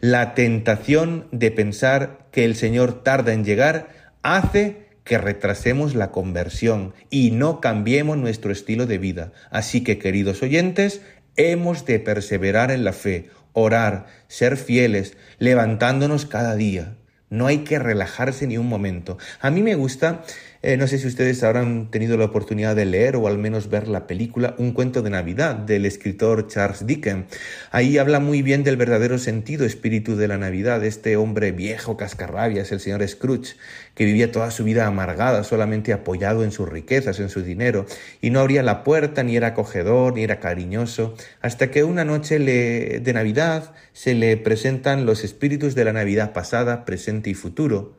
La 0.01 0.35
tentación 0.35 1.29
de 1.31 1.53
pensar 1.53 2.27
que 2.33 2.45
el 2.45 2.57
Señor 2.57 3.05
tarda 3.05 3.33
en 3.33 3.45
llegar 3.45 4.11
hace 4.23 4.85
que 5.05 5.19
retrasemos 5.19 5.95
la 5.95 6.11
conversión 6.11 6.95
y 7.11 7.31
no 7.31 7.61
cambiemos 7.61 8.17
nuestro 8.17 8.51
estilo 8.51 8.87
de 8.87 8.99
vida. 8.99 9.33
Así 9.51 9.85
que, 9.85 9.99
queridos 9.99 10.43
oyentes, 10.43 11.03
Hemos 11.37 11.85
de 11.85 11.99
perseverar 11.99 12.71
en 12.71 12.85
la 12.85 12.93
fe, 12.93 13.29
orar, 13.53 14.07
ser 14.29 14.57
fieles, 14.57 15.17
levantándonos 15.39 16.27
cada 16.27 16.55
día. 16.55 16.97
No 17.29 17.49
hay 17.49 17.59
que 17.65 17.81
relajarse 17.81 18.47
ni 18.47 18.59
un 18.59 18.69
momento. 18.69 19.19
A 19.41 19.51
mí 19.51 19.63
me 19.63 19.75
gusta 19.75 20.23
eh, 20.67 20.79
no 20.79 20.87
sé 20.87 20.99
si 20.99 21.07
ustedes 21.07 21.43
habrán 21.43 21.91
tenido 21.91 22.17
la 22.17 22.25
oportunidad 22.25 22.75
de 22.75 22.87
leer 22.87 23.17
o 23.17 23.29
al 23.29 23.37
menos 23.37 23.69
ver 23.69 23.87
la 23.87 24.07
película 24.07 24.55
Un 24.57 24.73
cuento 24.73 25.03
de 25.03 25.11
Navidad 25.11 25.57
del 25.57 25.85
escritor 25.85 26.47
Charles 26.49 26.87
Dickens. 26.87 27.27
Ahí 27.71 27.99
habla 27.99 28.19
muy 28.19 28.41
bien 28.41 28.65
del 28.65 28.79
verdadero 28.79 29.19
sentido 29.19 29.67
espíritu 29.67 30.17
de 30.17 30.27
la 30.27 30.39
Navidad, 30.39 30.83
este 30.83 31.19
hombre 31.19 31.53
viejo 31.53 31.99
cascarrabias, 31.99 32.73
el 32.73 32.81
señor 32.81 33.07
Scrooge, 33.07 33.57
que 33.95 34.07
vivía 34.07 34.33
toda 34.33 34.51
su 34.51 34.65
vida 34.65 34.87
amargada, 34.87 35.45
solamente 35.45 35.93
apoyado 35.93 36.45
en 36.45 36.51
sus 36.51 36.67
riquezas, 36.67 37.21
en 37.21 37.29
su 37.29 37.43
dinero, 37.43 37.85
y 38.23 38.31
no 38.31 38.41
abría 38.41 38.63
la 38.63 38.85
puerta, 38.85 39.23
ni 39.23 39.37
era 39.37 39.49
acogedor, 39.49 40.15
ni 40.15 40.25
era 40.25 40.41
cariñoso, 40.41 41.15
hasta 41.43 41.71
que 41.71 41.85
una 41.85 42.07
noche 42.07 42.39
de 42.39 43.13
Navidad 43.13 43.75
se 43.93 44.15
le 44.15 44.39
presentan 44.39 45.05
los 45.05 45.25
espíritus 45.25 45.75
de 45.75 45.85
la 45.85 45.93
Navidad 45.93 46.33
pasada, 46.33 46.87
presente 46.87 47.29
y 47.29 47.35
futuro. 47.35 47.99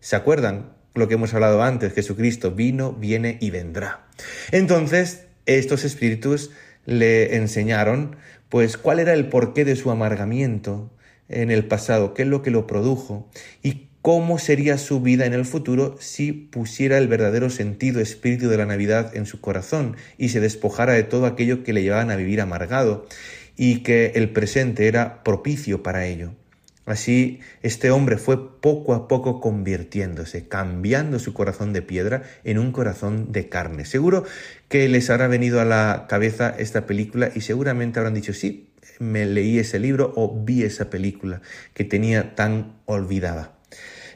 ¿Se 0.00 0.16
acuerdan? 0.16 0.76
Lo 0.98 1.08
que 1.08 1.14
hemos 1.14 1.34
hablado 1.34 1.62
antes, 1.62 1.92
Jesucristo 1.92 2.52
vino, 2.52 2.92
viene 2.92 3.38
y 3.40 3.50
vendrá. 3.50 4.06
Entonces, 4.52 5.26
estos 5.46 5.84
espíritus 5.84 6.50
le 6.84 7.36
enseñaron, 7.36 8.16
pues, 8.48 8.76
cuál 8.76 8.98
era 8.98 9.12
el 9.12 9.28
porqué 9.28 9.64
de 9.64 9.76
su 9.76 9.90
amargamiento 9.90 10.90
en 11.28 11.50
el 11.50 11.66
pasado, 11.66 12.14
qué 12.14 12.22
es 12.22 12.28
lo 12.28 12.42
que 12.42 12.50
lo 12.50 12.66
produjo 12.66 13.28
y 13.62 13.88
cómo 14.02 14.38
sería 14.38 14.78
su 14.78 15.00
vida 15.00 15.26
en 15.26 15.34
el 15.34 15.44
futuro 15.44 15.96
si 15.98 16.30
pusiera 16.30 16.96
el 16.98 17.08
verdadero 17.08 17.50
sentido 17.50 18.00
espíritu 18.00 18.48
de 18.48 18.56
la 18.56 18.64
Navidad 18.64 19.16
en 19.16 19.26
su 19.26 19.40
corazón 19.40 19.96
y 20.16 20.28
se 20.28 20.38
despojara 20.38 20.92
de 20.92 21.02
todo 21.02 21.26
aquello 21.26 21.64
que 21.64 21.72
le 21.72 21.82
llevaban 21.82 22.12
a 22.12 22.16
vivir 22.16 22.40
amargado 22.40 23.08
y 23.56 23.82
que 23.82 24.12
el 24.14 24.30
presente 24.30 24.86
era 24.86 25.24
propicio 25.24 25.82
para 25.82 26.06
ello. 26.06 26.34
Así, 26.86 27.40
este 27.62 27.90
hombre 27.90 28.16
fue 28.16 28.60
poco 28.60 28.94
a 28.94 29.08
poco 29.08 29.40
convirtiéndose, 29.40 30.46
cambiando 30.46 31.18
su 31.18 31.34
corazón 31.34 31.72
de 31.72 31.82
piedra 31.82 32.22
en 32.44 32.58
un 32.58 32.70
corazón 32.70 33.32
de 33.32 33.48
carne. 33.48 33.84
Seguro 33.84 34.24
que 34.68 34.88
les 34.88 35.10
habrá 35.10 35.26
venido 35.26 35.60
a 35.60 35.64
la 35.64 36.06
cabeza 36.08 36.54
esta 36.56 36.86
película 36.86 37.32
y 37.34 37.40
seguramente 37.40 37.98
habrán 37.98 38.14
dicho, 38.14 38.32
sí, 38.32 38.70
me 39.00 39.26
leí 39.26 39.58
ese 39.58 39.80
libro 39.80 40.12
o 40.14 40.32
vi 40.44 40.62
esa 40.62 40.88
película 40.88 41.42
que 41.74 41.82
tenía 41.82 42.36
tan 42.36 42.76
olvidada. 42.86 43.58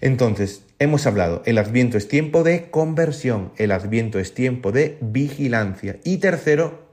Entonces, 0.00 0.62
hemos 0.78 1.06
hablado, 1.06 1.42
el 1.46 1.58
adviento 1.58 1.98
es 1.98 2.06
tiempo 2.06 2.44
de 2.44 2.70
conversión, 2.70 3.50
el 3.56 3.72
adviento 3.72 4.20
es 4.20 4.32
tiempo 4.32 4.70
de 4.70 4.96
vigilancia. 5.00 5.98
Y 6.04 6.18
tercero, 6.18 6.88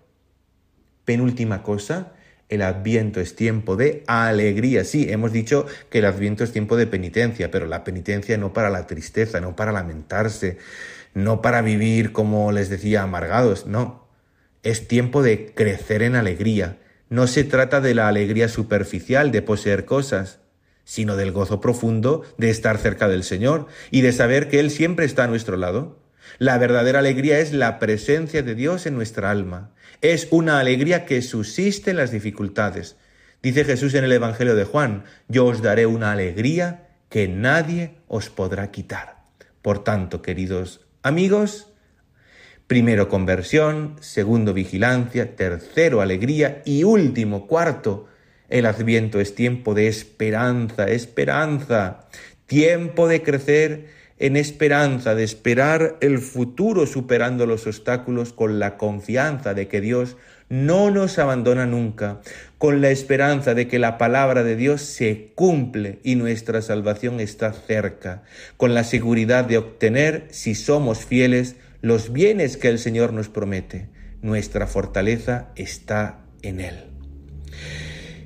penúltima 1.06 1.62
cosa, 1.62 2.14
el 2.50 2.62
adviento 2.62 3.20
es 3.20 3.36
tiempo 3.36 3.76
de 3.76 4.04
alegría. 4.08 4.86
Sí, 4.86 5.08
hemos 5.10 5.32
dicho 5.32 5.66
que 5.90 6.00
el 6.00 6.06
adviento 6.06 6.44
es 6.44 6.52
tiempo 6.52 6.78
de 6.78 6.88
penitencia, 6.88 7.52
pero 7.52 7.66
la 7.66 7.84
penitencia 7.84 8.38
no 8.38 8.54
para 8.54 8.70
la 8.70 8.88
tristeza, 8.88 9.42
no 9.42 9.56
para 9.56 9.72
lamentarse, 9.72 10.58
no 11.14 11.42
para 11.42 11.62
vivir, 11.62 12.12
como 12.12 12.52
les 12.52 12.70
decía, 12.70 13.04
amargados, 13.04 13.66
no. 13.66 14.08
Es 14.64 14.88
tiempo 14.88 15.24
de 15.24 15.54
crecer 15.54 16.02
en 16.04 16.16
alegría. 16.16 16.78
No 17.10 17.28
se 17.28 17.44
trata 17.44 17.82
de 17.82 17.94
la 17.94 18.08
alegría 18.08 18.50
superficial 18.50 19.32
de 19.32 19.42
poseer 19.42 19.86
cosas, 19.86 20.40
sino 20.84 21.16
del 21.18 21.32
gozo 21.32 21.60
profundo 21.60 22.24
de 22.38 22.50
estar 22.50 22.78
cerca 22.78 23.10
del 23.10 23.24
Señor 23.24 23.68
y 23.92 24.02
de 24.02 24.14
saber 24.14 24.48
que 24.48 24.60
Él 24.60 24.72
siempre 24.72 25.06
está 25.06 25.26
a 25.26 25.28
nuestro 25.28 25.58
lado. 25.58 26.00
La 26.40 26.58
verdadera 26.58 27.00
alegría 27.00 27.40
es 27.40 27.52
la 27.52 27.80
presencia 27.80 28.42
de 28.42 28.56
Dios 28.56 28.86
en 28.86 28.96
nuestra 28.96 29.32
alma. 29.32 29.72
Es 30.02 30.28
una 30.32 30.60
alegría 30.60 31.06
que 31.06 31.22
subsiste 31.22 31.92
en 31.92 31.98
las 31.98 32.12
dificultades. 32.12 32.98
Dice 33.42 33.66
Jesús 33.66 33.94
en 33.94 34.04
el 34.04 34.12
Evangelio 34.12 34.56
de 34.56 34.64
Juan, 34.64 35.04
yo 35.28 35.46
os 35.46 35.62
daré 35.62 35.86
una 35.86 36.12
alegría 36.12 36.90
que 37.10 37.28
nadie 37.28 37.96
os 38.08 38.30
podrá 38.30 38.72
quitar. 38.72 39.24
Por 39.62 39.84
tanto, 39.84 40.22
queridos 40.22 40.82
amigos, 41.02 41.74
primero 42.68 43.10
conversión, 43.10 43.96
segundo 44.00 44.54
vigilancia, 44.54 45.36
tercero 45.36 46.02
alegría 46.02 46.62
y 46.66 46.84
último, 46.84 47.48
cuarto, 47.48 48.08
el 48.50 48.66
adviento 48.66 49.20
es 49.20 49.36
tiempo 49.36 49.74
de 49.74 49.88
esperanza, 49.88 50.88
esperanza, 50.88 52.08
tiempo 52.46 53.08
de 53.08 53.24
crecer 53.24 53.97
en 54.20 54.36
esperanza 54.36 55.16
de 55.16 55.24
esperar 55.24 55.98
el 56.02 56.20
futuro 56.20 56.88
superando 56.88 57.46
los 57.46 57.68
obstáculos 57.68 58.34
con 58.34 58.60
la 58.60 58.78
confianza 58.78 59.54
de 59.54 59.68
que 59.68 59.82
Dios 59.82 60.18
no 60.50 60.92
nos 60.92 61.20
abandona 61.20 61.66
nunca, 61.66 62.22
con 62.58 62.82
la 62.82 62.90
esperanza 62.90 63.54
de 63.54 63.68
que 63.68 63.80
la 63.80 63.98
palabra 63.98 64.44
de 64.44 64.56
Dios 64.56 64.82
se 64.82 65.32
cumple 65.36 66.00
y 66.04 66.16
nuestra 66.16 66.62
salvación 66.62 67.20
está 67.20 67.52
cerca, 67.52 68.24
con 68.56 68.74
la 68.74 68.84
seguridad 68.84 69.46
de 69.46 69.58
obtener, 69.58 70.28
si 70.30 70.56
somos 70.56 71.06
fieles, 71.06 71.58
los 71.82 72.12
bienes 72.14 72.58
que 72.58 72.70
el 72.70 72.80
Señor 72.80 73.14
nos 73.14 73.30
promete. 73.30 73.90
Nuestra 74.22 74.68
fortaleza 74.68 75.50
está 75.56 76.20
en 76.42 76.62
Él. 76.62 76.86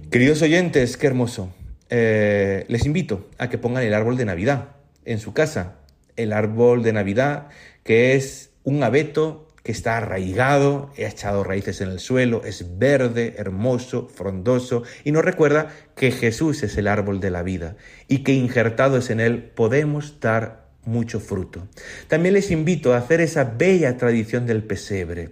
Queridos 0.10 0.42
oyentes, 0.42 0.98
qué 0.98 1.08
hermoso. 1.08 1.54
Eh, 1.90 2.66
les 2.70 2.86
invito 2.86 3.30
a 3.38 3.50
que 3.50 3.58
pongan 3.58 3.84
el 3.84 3.94
árbol 3.94 4.16
de 4.16 4.26
Navidad 4.26 4.70
en 5.04 5.20
su 5.20 5.34
casa, 5.34 5.81
el 6.16 6.34
árbol 6.34 6.84
de 6.84 6.94
Navidad, 6.94 7.50
que 7.84 8.16
es 8.16 8.52
un 8.64 8.84
abeto 8.84 9.48
que 9.64 9.72
está 9.72 9.98
arraigado, 9.98 10.92
ha 10.98 11.02
echado 11.02 11.44
raíces 11.44 11.82
en 11.82 11.90
el 11.90 12.00
suelo, 12.00 12.44
es 12.44 12.80
verde, 12.80 13.36
hermoso, 13.38 14.08
frondoso 14.08 14.84
y 15.04 15.12
nos 15.12 15.24
recuerda 15.24 15.72
que 15.96 16.12
Jesús 16.12 16.64
es 16.64 16.78
el 16.78 16.88
árbol 16.88 17.20
de 17.20 17.30
la 17.30 17.44
vida 17.44 17.76
y 18.08 18.20
que 18.20 18.34
injertados 18.34 19.10
en 19.10 19.20
él 19.20 19.44
podemos 19.44 20.20
dar 20.20 20.72
mucho 20.84 21.20
fruto. 21.20 21.68
También 22.08 22.34
les 22.34 22.50
invito 22.50 22.94
a 22.94 22.98
hacer 22.98 23.22
esa 23.22 23.44
bella 23.44 23.98
tradición 23.98 24.48
del 24.48 24.64
pesebre, 24.64 25.30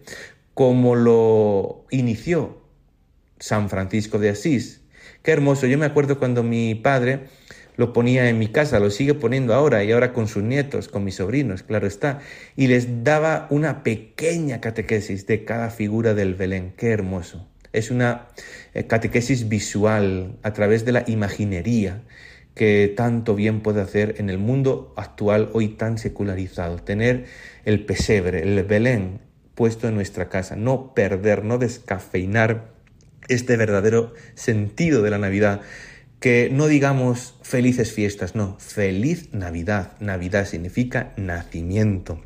como 0.54 0.96
lo 0.96 1.86
inició 1.90 2.62
San 3.40 3.70
Francisco 3.70 4.20
de 4.20 4.30
Asís. 4.30 4.82
Qué 5.24 5.32
hermoso, 5.32 5.66
yo 5.66 5.78
me 5.78 5.86
acuerdo 5.86 6.20
cuando 6.20 6.44
mi 6.44 6.76
padre 6.76 7.28
lo 7.80 7.94
ponía 7.94 8.28
en 8.28 8.38
mi 8.38 8.50
casa, 8.50 8.78
lo 8.82 8.90
sigue 8.90 9.14
poniendo 9.14 9.54
ahora 9.54 9.86
y 9.86 9.94
ahora 9.94 10.12
con 10.12 10.28
sus 10.28 10.44
nietos, 10.44 10.90
con 10.90 11.06
mis 11.06 11.16
sobrinos, 11.16 11.64
claro 11.64 11.88
está, 11.88 12.20
y 12.58 12.68
les 12.68 13.06
daba 13.06 13.48
una 13.52 13.84
pequeña 13.84 14.60
catequesis 14.60 15.26
de 15.28 15.46
cada 15.46 15.70
figura 15.70 16.14
del 16.14 16.36
Belén, 16.36 16.74
qué 16.76 16.90
hermoso. 16.90 17.48
Es 17.72 17.90
una 17.90 18.28
eh, 18.74 18.86
catequesis 18.86 19.48
visual 19.48 20.36
a 20.44 20.52
través 20.52 20.84
de 20.84 20.92
la 20.92 21.06
imaginería 21.08 22.04
que 22.54 22.94
tanto 22.98 23.34
bien 23.34 23.62
puede 23.62 23.80
hacer 23.80 24.16
en 24.18 24.30
el 24.30 24.40
mundo 24.40 24.94
actual 24.98 25.50
hoy 25.54 25.70
tan 25.70 25.98
secularizado. 25.98 26.80
Tener 26.80 27.28
el 27.64 27.86
pesebre, 27.86 28.42
el 28.42 28.62
Belén 28.66 29.22
puesto 29.56 29.88
en 29.88 29.96
nuestra 29.96 30.28
casa, 30.28 30.58
no 30.58 30.94
perder, 30.94 31.46
no 31.46 31.58
descafeinar 31.58 32.74
este 33.30 33.56
verdadero 33.56 34.14
sentido 34.34 35.02
de 35.02 35.12
la 35.12 35.18
Navidad 35.18 35.62
que 36.20 36.50
no 36.52 36.68
digamos 36.68 37.36
felices 37.42 37.94
fiestas, 37.94 38.36
no, 38.36 38.58
feliz 38.60 39.34
Navidad. 39.34 39.94
Navidad 40.00 40.46
significa 40.46 41.14
nacimiento, 41.16 42.22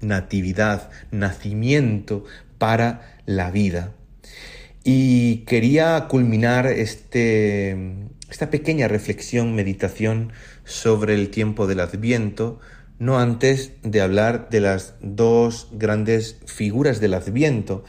natividad, 0.00 0.90
nacimiento 1.10 2.24
para 2.58 3.16
la 3.26 3.50
vida. 3.50 3.92
Y 4.82 5.38
quería 5.46 6.06
culminar 6.08 6.66
este, 6.66 7.76
esta 8.30 8.50
pequeña 8.50 8.88
reflexión, 8.88 9.54
meditación 9.54 10.32
sobre 10.64 11.14
el 11.14 11.30
tiempo 11.30 11.66
del 11.66 11.80
Adviento, 11.80 12.58
no 12.98 13.18
antes 13.18 13.72
de 13.82 14.00
hablar 14.00 14.48
de 14.50 14.60
las 14.60 14.94
dos 15.00 15.68
grandes 15.72 16.38
figuras 16.46 17.00
del 17.00 17.14
Adviento 17.14 17.84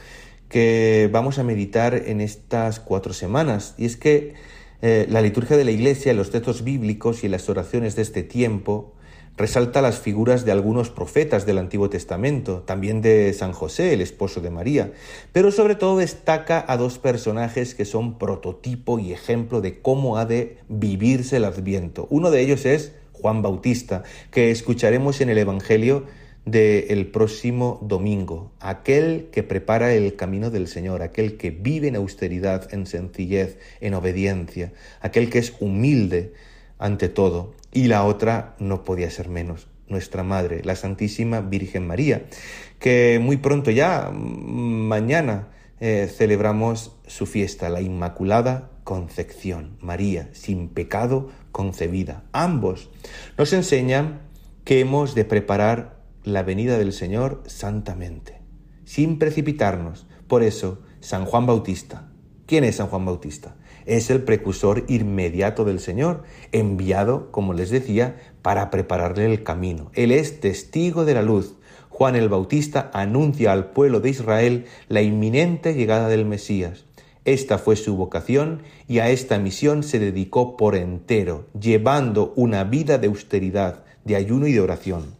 que 0.48 1.08
vamos 1.12 1.38
a 1.38 1.44
meditar 1.44 1.94
en 1.94 2.20
estas 2.20 2.80
cuatro 2.80 3.12
semanas. 3.12 3.74
Y 3.78 3.86
es 3.86 3.96
que 3.96 4.34
eh, 4.82 5.06
la 5.10 5.20
liturgia 5.20 5.56
de 5.56 5.64
la 5.64 5.70
Iglesia, 5.70 6.14
los 6.14 6.30
textos 6.30 6.64
bíblicos 6.64 7.24
y 7.24 7.28
las 7.28 7.48
oraciones 7.48 7.96
de 7.96 8.02
este 8.02 8.22
tiempo 8.22 8.94
resalta 9.36 9.80
las 9.80 9.98
figuras 9.98 10.44
de 10.44 10.52
algunos 10.52 10.90
profetas 10.90 11.46
del 11.46 11.58
Antiguo 11.58 11.88
Testamento, 11.88 12.62
también 12.66 13.00
de 13.00 13.32
San 13.32 13.52
José, 13.52 13.94
el 13.94 14.02
esposo 14.02 14.40
de 14.40 14.50
María, 14.50 14.92
pero 15.32 15.50
sobre 15.50 15.76
todo 15.76 15.98
destaca 15.98 16.62
a 16.68 16.76
dos 16.76 16.98
personajes 16.98 17.74
que 17.74 17.86
son 17.86 18.18
prototipo 18.18 18.98
y 18.98 19.12
ejemplo 19.12 19.60
de 19.60 19.80
cómo 19.80 20.18
ha 20.18 20.26
de 20.26 20.58
vivirse 20.68 21.38
el 21.38 21.44
Adviento. 21.46 22.06
Uno 22.10 22.30
de 22.30 22.40
ellos 22.42 22.66
es 22.66 22.92
Juan 23.12 23.42
Bautista, 23.42 24.02
que 24.30 24.50
escucharemos 24.50 25.20
en 25.20 25.30
el 25.30 25.38
Evangelio 25.38 26.04
del 26.50 27.06
próximo 27.06 27.78
domingo, 27.82 28.52
aquel 28.60 29.28
que 29.30 29.42
prepara 29.42 29.94
el 29.94 30.16
camino 30.16 30.50
del 30.50 30.66
Señor, 30.66 31.02
aquel 31.02 31.36
que 31.36 31.50
vive 31.50 31.88
en 31.88 31.96
austeridad, 31.96 32.72
en 32.74 32.86
sencillez, 32.86 33.58
en 33.80 33.94
obediencia, 33.94 34.72
aquel 35.00 35.30
que 35.30 35.38
es 35.38 35.54
humilde 35.60 36.32
ante 36.78 37.08
todo. 37.08 37.54
Y 37.72 37.86
la 37.86 38.04
otra 38.04 38.56
no 38.58 38.82
podía 38.82 39.10
ser 39.10 39.28
menos, 39.28 39.68
nuestra 39.86 40.24
Madre, 40.24 40.62
la 40.64 40.74
Santísima 40.74 41.40
Virgen 41.40 41.86
María, 41.86 42.24
que 42.80 43.20
muy 43.22 43.36
pronto 43.36 43.70
ya, 43.70 44.10
mañana, 44.10 45.48
eh, 45.78 46.10
celebramos 46.12 46.96
su 47.06 47.26
fiesta, 47.26 47.68
la 47.68 47.80
Inmaculada 47.80 48.70
Concepción, 48.82 49.76
María, 49.80 50.28
sin 50.32 50.68
pecado 50.68 51.30
concebida. 51.52 52.24
Ambos 52.32 52.90
nos 53.38 53.52
enseñan 53.52 54.20
que 54.64 54.80
hemos 54.80 55.14
de 55.14 55.24
preparar 55.24 55.99
la 56.24 56.42
venida 56.42 56.78
del 56.78 56.92
Señor 56.92 57.42
santamente, 57.46 58.40
sin 58.84 59.18
precipitarnos. 59.18 60.06
Por 60.28 60.42
eso, 60.42 60.80
San 61.00 61.24
Juan 61.24 61.46
Bautista. 61.46 62.10
¿Quién 62.46 62.64
es 62.64 62.76
San 62.76 62.88
Juan 62.88 63.04
Bautista? 63.04 63.56
Es 63.86 64.10
el 64.10 64.22
precursor 64.22 64.84
inmediato 64.88 65.64
del 65.64 65.80
Señor, 65.80 66.24
enviado, 66.52 67.30
como 67.30 67.54
les 67.54 67.70
decía, 67.70 68.16
para 68.42 68.70
prepararle 68.70 69.24
el 69.24 69.42
camino. 69.42 69.90
Él 69.94 70.12
es 70.12 70.40
testigo 70.40 71.04
de 71.04 71.14
la 71.14 71.22
luz. 71.22 71.54
Juan 71.88 72.16
el 72.16 72.28
Bautista 72.28 72.90
anuncia 72.92 73.52
al 73.52 73.70
pueblo 73.70 74.00
de 74.00 74.10
Israel 74.10 74.66
la 74.88 75.02
inminente 75.02 75.74
llegada 75.74 76.08
del 76.08 76.26
Mesías. 76.26 76.84
Esta 77.24 77.58
fue 77.58 77.76
su 77.76 77.96
vocación 77.96 78.62
y 78.88 78.98
a 78.98 79.10
esta 79.10 79.38
misión 79.38 79.82
se 79.82 79.98
dedicó 79.98 80.56
por 80.56 80.74
entero, 80.74 81.46
llevando 81.58 82.32
una 82.34 82.64
vida 82.64 82.98
de 82.98 83.08
austeridad, 83.08 83.84
de 84.04 84.16
ayuno 84.16 84.46
y 84.46 84.52
de 84.52 84.60
oración. 84.60 85.19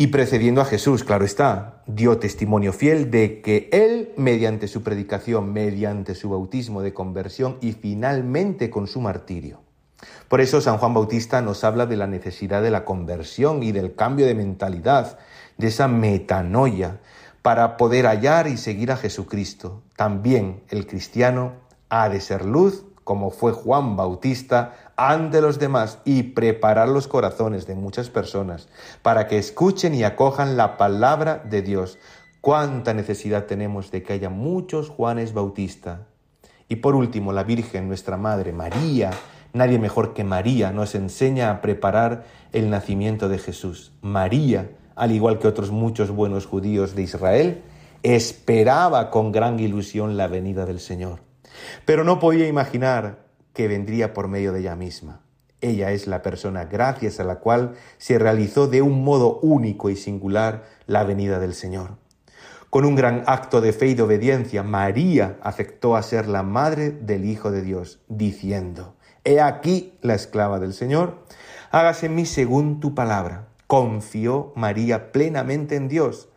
Y 0.00 0.06
precediendo 0.06 0.60
a 0.60 0.64
Jesús, 0.64 1.02
claro 1.02 1.24
está, 1.24 1.82
dio 1.88 2.18
testimonio 2.18 2.72
fiel 2.72 3.10
de 3.10 3.40
que 3.40 3.68
Él, 3.72 4.12
mediante 4.16 4.68
su 4.68 4.84
predicación, 4.84 5.52
mediante 5.52 6.14
su 6.14 6.30
bautismo 6.30 6.82
de 6.82 6.94
conversión 6.94 7.58
y 7.60 7.72
finalmente 7.72 8.70
con 8.70 8.86
su 8.86 9.00
martirio. 9.00 9.60
Por 10.28 10.40
eso 10.40 10.60
San 10.60 10.78
Juan 10.78 10.94
Bautista 10.94 11.42
nos 11.42 11.64
habla 11.64 11.84
de 11.86 11.96
la 11.96 12.06
necesidad 12.06 12.62
de 12.62 12.70
la 12.70 12.84
conversión 12.84 13.64
y 13.64 13.72
del 13.72 13.96
cambio 13.96 14.26
de 14.26 14.36
mentalidad, 14.36 15.18
de 15.56 15.66
esa 15.66 15.88
metanoia, 15.88 17.00
para 17.42 17.76
poder 17.76 18.06
hallar 18.06 18.46
y 18.46 18.56
seguir 18.56 18.92
a 18.92 18.96
Jesucristo. 18.96 19.82
También 19.96 20.62
el 20.68 20.86
cristiano 20.86 21.54
ha 21.88 22.08
de 22.08 22.20
ser 22.20 22.44
luz, 22.44 22.84
como 23.02 23.32
fue 23.32 23.50
Juan 23.50 23.96
Bautista, 23.96 24.87
ante 24.98 25.40
los 25.40 25.60
demás 25.60 26.00
y 26.04 26.24
preparar 26.24 26.88
los 26.88 27.06
corazones 27.06 27.68
de 27.68 27.76
muchas 27.76 28.10
personas 28.10 28.68
para 29.00 29.28
que 29.28 29.38
escuchen 29.38 29.94
y 29.94 30.02
acojan 30.02 30.56
la 30.56 30.76
palabra 30.76 31.40
de 31.48 31.62
Dios. 31.62 31.98
Cuánta 32.40 32.94
necesidad 32.94 33.44
tenemos 33.44 33.92
de 33.92 34.02
que 34.02 34.14
haya 34.14 34.28
muchos 34.28 34.88
Juanes 34.88 35.32
Bautista. 35.32 36.08
Y 36.68 36.76
por 36.76 36.96
último, 36.96 37.32
la 37.32 37.44
Virgen, 37.44 37.86
nuestra 37.86 38.16
Madre, 38.16 38.52
María, 38.52 39.10
nadie 39.52 39.78
mejor 39.78 40.14
que 40.14 40.24
María, 40.24 40.72
nos 40.72 40.96
enseña 40.96 41.50
a 41.50 41.60
preparar 41.60 42.24
el 42.52 42.68
nacimiento 42.68 43.28
de 43.28 43.38
Jesús. 43.38 43.92
María, 44.02 44.72
al 44.96 45.12
igual 45.12 45.38
que 45.38 45.46
otros 45.46 45.70
muchos 45.70 46.10
buenos 46.10 46.46
judíos 46.46 46.96
de 46.96 47.02
Israel, 47.02 47.62
esperaba 48.02 49.10
con 49.10 49.30
gran 49.30 49.60
ilusión 49.60 50.16
la 50.16 50.26
venida 50.26 50.66
del 50.66 50.80
Señor. 50.80 51.20
Pero 51.84 52.02
no 52.02 52.18
podía 52.18 52.48
imaginar 52.48 53.27
que 53.58 53.66
vendría 53.66 54.14
por 54.14 54.28
medio 54.28 54.52
de 54.52 54.60
ella 54.60 54.76
misma. 54.76 55.20
Ella 55.60 55.90
es 55.90 56.06
la 56.06 56.22
persona 56.22 56.66
gracias 56.66 57.18
a 57.18 57.24
la 57.24 57.40
cual 57.40 57.74
se 57.96 58.16
realizó 58.16 58.68
de 58.68 58.82
un 58.82 59.02
modo 59.02 59.40
único 59.40 59.90
y 59.90 59.96
singular 59.96 60.62
la 60.86 61.02
venida 61.02 61.40
del 61.40 61.54
Señor. 61.54 61.96
Con 62.70 62.84
un 62.84 62.94
gran 62.94 63.24
acto 63.26 63.60
de 63.60 63.72
fe 63.72 63.88
y 63.88 63.94
de 63.94 64.02
obediencia, 64.02 64.62
María 64.62 65.38
afectó 65.42 65.96
a 65.96 66.04
ser 66.04 66.28
la 66.28 66.44
madre 66.44 66.92
del 66.92 67.24
Hijo 67.24 67.50
de 67.50 67.62
Dios, 67.62 68.00
diciendo, 68.06 68.94
He 69.24 69.40
aquí 69.40 69.98
la 70.02 70.14
esclava 70.14 70.60
del 70.60 70.72
Señor, 70.72 71.24
hágase 71.72 72.06
en 72.06 72.14
mí 72.14 72.26
según 72.26 72.78
tu 72.78 72.94
palabra. 72.94 73.48
Confió 73.66 74.52
María 74.54 75.10
plenamente 75.10 75.74
en 75.74 75.88
Dios 75.88 76.28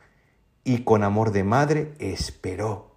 y 0.63 0.85
con 0.85 1.03
amor 1.03 1.33
de 1.33 1.43
madre 1.43 1.93
esperó. 1.99 2.90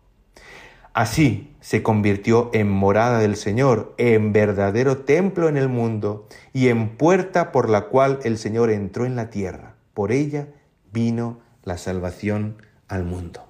Así 0.95 1.53
se 1.61 1.83
convirtió 1.83 2.51
en 2.55 2.71
morada 2.71 3.19
del 3.19 3.35
Señor, 3.35 3.97
en 3.99 4.33
verdadero 4.33 4.99
templo 4.99 5.49
en 5.49 5.57
el 5.57 5.69
mundo 5.69 6.29
y 6.53 6.69
en 6.69 6.97
puerta 6.97 7.51
por 7.51 7.69
la 7.69 7.87
cual 7.87 8.21
el 8.23 8.39
Señor 8.39 8.71
entró 8.71 9.05
en 9.05 9.17
la 9.17 9.29
tierra. 9.29 9.75
Por 9.93 10.13
ella 10.13 10.47
vino 10.93 11.41
la 11.65 11.79
salvación 11.79 12.63
al 12.87 13.03
mundo. 13.03 13.45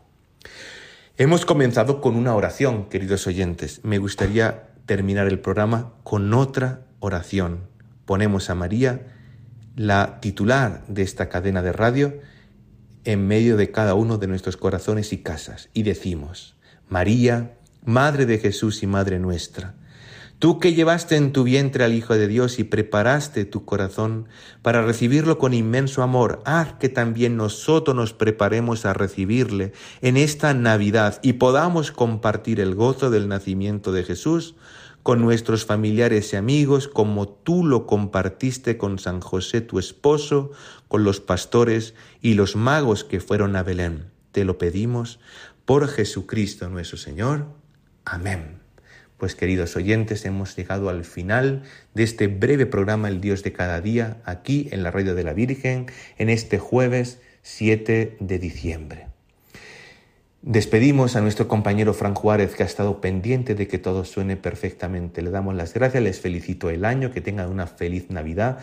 Hemos 1.19 1.45
comenzado 1.45 2.01
con 2.01 2.17
una 2.17 2.35
oración, 2.35 2.89
queridos 2.89 3.27
oyentes. 3.27 3.85
Me 3.85 3.99
gustaría 3.99 4.69
terminar 4.87 5.27
el 5.27 5.39
programa 5.39 5.93
con 6.03 6.33
otra 6.33 6.81
oración. 6.99 7.69
Ponemos 8.07 8.49
a 8.49 8.55
María, 8.55 9.03
la 9.77 10.19
titular 10.21 10.83
de 10.89 11.03
esta 11.03 11.29
cadena 11.29 11.61
de 11.61 11.73
radio, 11.73 12.15
en 13.05 13.27
medio 13.27 13.59
de 13.59 13.71
cada 13.71 13.93
uno 13.93 14.17
de 14.17 14.29
nuestros 14.29 14.57
corazones 14.57 15.13
y 15.13 15.19
casas 15.19 15.69
y 15.75 15.83
decimos, 15.83 16.57
María, 16.95 17.59
Madre 17.85 18.25
de 18.25 18.39
Jesús 18.39 18.85
y 18.85 18.87
Madre 18.87 19.19
nuestra, 19.19 19.75
tú 20.39 20.61
que 20.61 20.75
llevaste 20.75 21.17
en 21.17 21.33
tu 21.33 21.43
vientre 21.43 21.83
al 21.83 21.93
Hijo 21.93 22.15
de 22.15 22.29
Dios 22.29 22.61
y 22.61 22.63
preparaste 22.63 23.45
tu 23.45 23.65
corazón 23.65 24.29
para 24.63 24.81
recibirlo 24.81 25.37
con 25.37 25.55
inmenso 25.55 26.05
amor, 26.05 26.41
haz 26.45 26.75
que 26.75 26.89
también 26.89 27.37
nosotros 27.37 27.97
nos 27.97 28.13
preparemos 28.13 28.87
a 28.87 28.93
recibirle 28.93 29.73
en 30.03 30.17
esta 30.17 30.55
Navidad 30.55 31.19
y 31.21 31.33
podamos 31.33 31.91
compartir 31.91 32.61
el 32.61 32.77
gozo 32.77 33.11
del 33.11 33.27
nacimiento 33.27 33.91
de 33.91 34.05
Jesús 34.05 34.55
con 35.03 35.21
nuestros 35.21 35.65
familiares 35.65 36.33
y 36.33 36.37
amigos, 36.37 36.87
como 36.87 37.27
tú 37.27 37.67
lo 37.67 37.87
compartiste 37.87 38.79
con 38.79 39.01
San 39.01 39.21
José 39.21 39.63
tu 39.63 39.81
esposo, 39.81 40.53
con 40.87 41.03
los 41.03 41.19
pastores 41.19 41.95
y 42.23 42.35
los 42.35 42.55
magos 42.55 43.03
que 43.03 43.19
fueron 43.19 43.57
a 43.57 43.65
Belén. 43.65 44.15
Te 44.31 44.45
lo 44.45 44.59
pedimos 44.59 45.21
por 45.65 45.89
Jesucristo 45.89 46.69
nuestro 46.69 46.99
Señor. 46.99 47.47
Amén. 48.05 48.61
Pues 49.17 49.35
queridos 49.35 49.77
oyentes, 49.77 50.25
hemos 50.25 50.57
llegado 50.57 50.89
al 50.89 51.05
final 51.05 51.63
de 51.95 52.03
este 52.03 52.27
breve 52.27 52.67
programa 52.67 53.09
El 53.09 53.21
Dios 53.21 53.43
de 53.43 53.53
cada 53.53 53.81
día, 53.81 54.21
aquí 54.25 54.69
en 54.73 54.83
la 54.83 54.91
Radio 54.91 55.15
de 55.15 55.25
la 55.25 55.33
Virgen, 55.33 55.87
en 56.19 56.29
este 56.29 56.59
jueves 56.59 57.21
7 57.43 58.17
de 58.21 58.39
diciembre. 58.39 59.07
Despedimos 60.43 61.17
a 61.17 61.23
nuestro 61.23 61.49
compañero 61.49 61.95
Fran 61.95 62.15
Juárez, 62.15 62.55
que 62.55 62.65
ha 62.65 62.67
estado 62.67 63.01
pendiente 63.01 63.55
de 63.55 63.67
que 63.67 63.79
todo 63.79 64.05
suene 64.05 64.37
perfectamente. 64.37 65.23
Le 65.23 65.31
damos 65.31 65.55
las 65.55 65.73
gracias, 65.73 66.03
les 66.03 66.21
felicito 66.21 66.69
el 66.69 66.85
año, 66.85 67.13
que 67.13 67.23
tengan 67.23 67.49
una 67.49 67.67
feliz 67.67 68.11
Navidad 68.11 68.59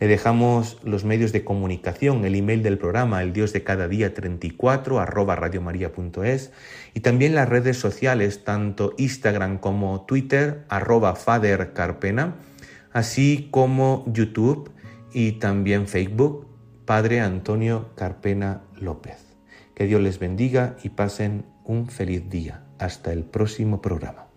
le 0.00 0.08
dejamos 0.08 0.78
los 0.82 1.04
medios 1.04 1.30
de 1.32 1.44
comunicación, 1.44 2.24
el 2.24 2.34
email 2.34 2.62
del 2.62 2.78
programa, 2.78 3.22
el 3.22 3.34
Dios 3.34 3.52
de 3.52 3.62
cada 3.62 3.86
día 3.86 4.14
34 4.14 4.98
arroba 4.98 5.36
radiomaria.es 5.36 6.52
y 6.94 7.00
también 7.00 7.34
las 7.34 7.48
redes 7.48 7.76
sociales, 7.76 8.42
tanto 8.42 8.94
Instagram 8.96 9.58
como 9.58 10.06
Twitter, 10.06 10.64
arroba 10.70 11.14
Fader 11.14 11.74
Carpena, 11.74 12.36
así 12.92 13.48
como 13.50 14.04
YouTube 14.06 14.70
y 15.12 15.32
también 15.32 15.86
Facebook, 15.86 16.48
Padre 16.86 17.20
Antonio 17.20 17.90
Carpena 17.94 18.62
López. 18.80 19.36
Que 19.74 19.84
Dios 19.86 20.00
les 20.00 20.18
bendiga 20.18 20.76
y 20.82 20.90
pasen 20.90 21.44
un 21.64 21.88
feliz 21.88 22.28
día. 22.30 22.64
Hasta 22.78 23.12
el 23.12 23.24
próximo 23.24 23.82
programa. 23.82 24.28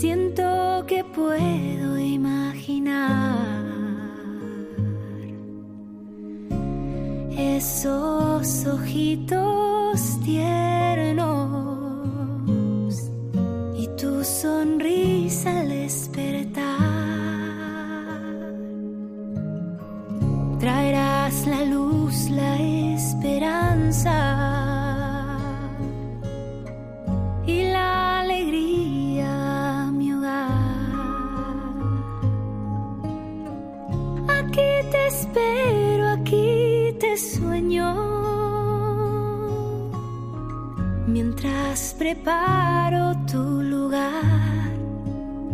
Siento 0.00 0.84
que 0.86 1.02
puedo 1.02 1.98
imaginar 1.98 3.36
esos 7.36 8.64
ojitos 8.64 10.20
tiernos 10.24 10.57
preparo 42.08 43.14
tu 43.30 43.60
lugar, 43.60 44.72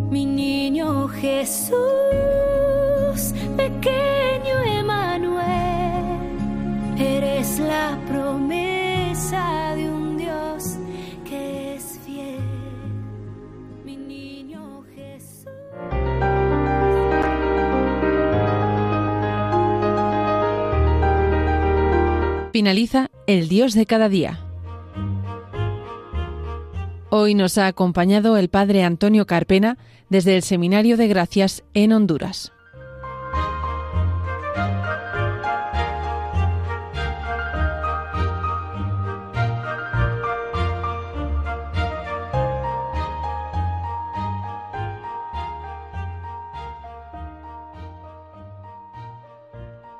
mi 0.08 0.24
niño 0.24 1.08
Jesús, 1.08 1.74
pequeño 3.56 4.62
Emanuel, 4.64 6.20
eres 6.96 7.58
la 7.58 7.98
promesa 8.06 9.74
de 9.74 9.90
un 9.90 10.16
Dios 10.16 10.76
que 11.28 11.74
es 11.74 11.98
fiel, 12.06 12.38
mi 13.84 13.96
niño 13.96 14.84
Jesús. 14.94 15.50
Finaliza 22.52 23.10
El 23.26 23.48
Dios 23.48 23.74
de 23.74 23.86
cada 23.86 24.08
día. 24.08 24.43
Hoy 27.16 27.36
nos 27.36 27.58
ha 27.58 27.68
acompañado 27.68 28.36
el 28.38 28.48
Padre 28.48 28.82
Antonio 28.82 29.24
Carpena 29.24 29.78
desde 30.08 30.34
el 30.34 30.42
Seminario 30.42 30.96
de 30.96 31.06
Gracias 31.06 31.62
en 31.72 31.92
Honduras. 31.92 32.53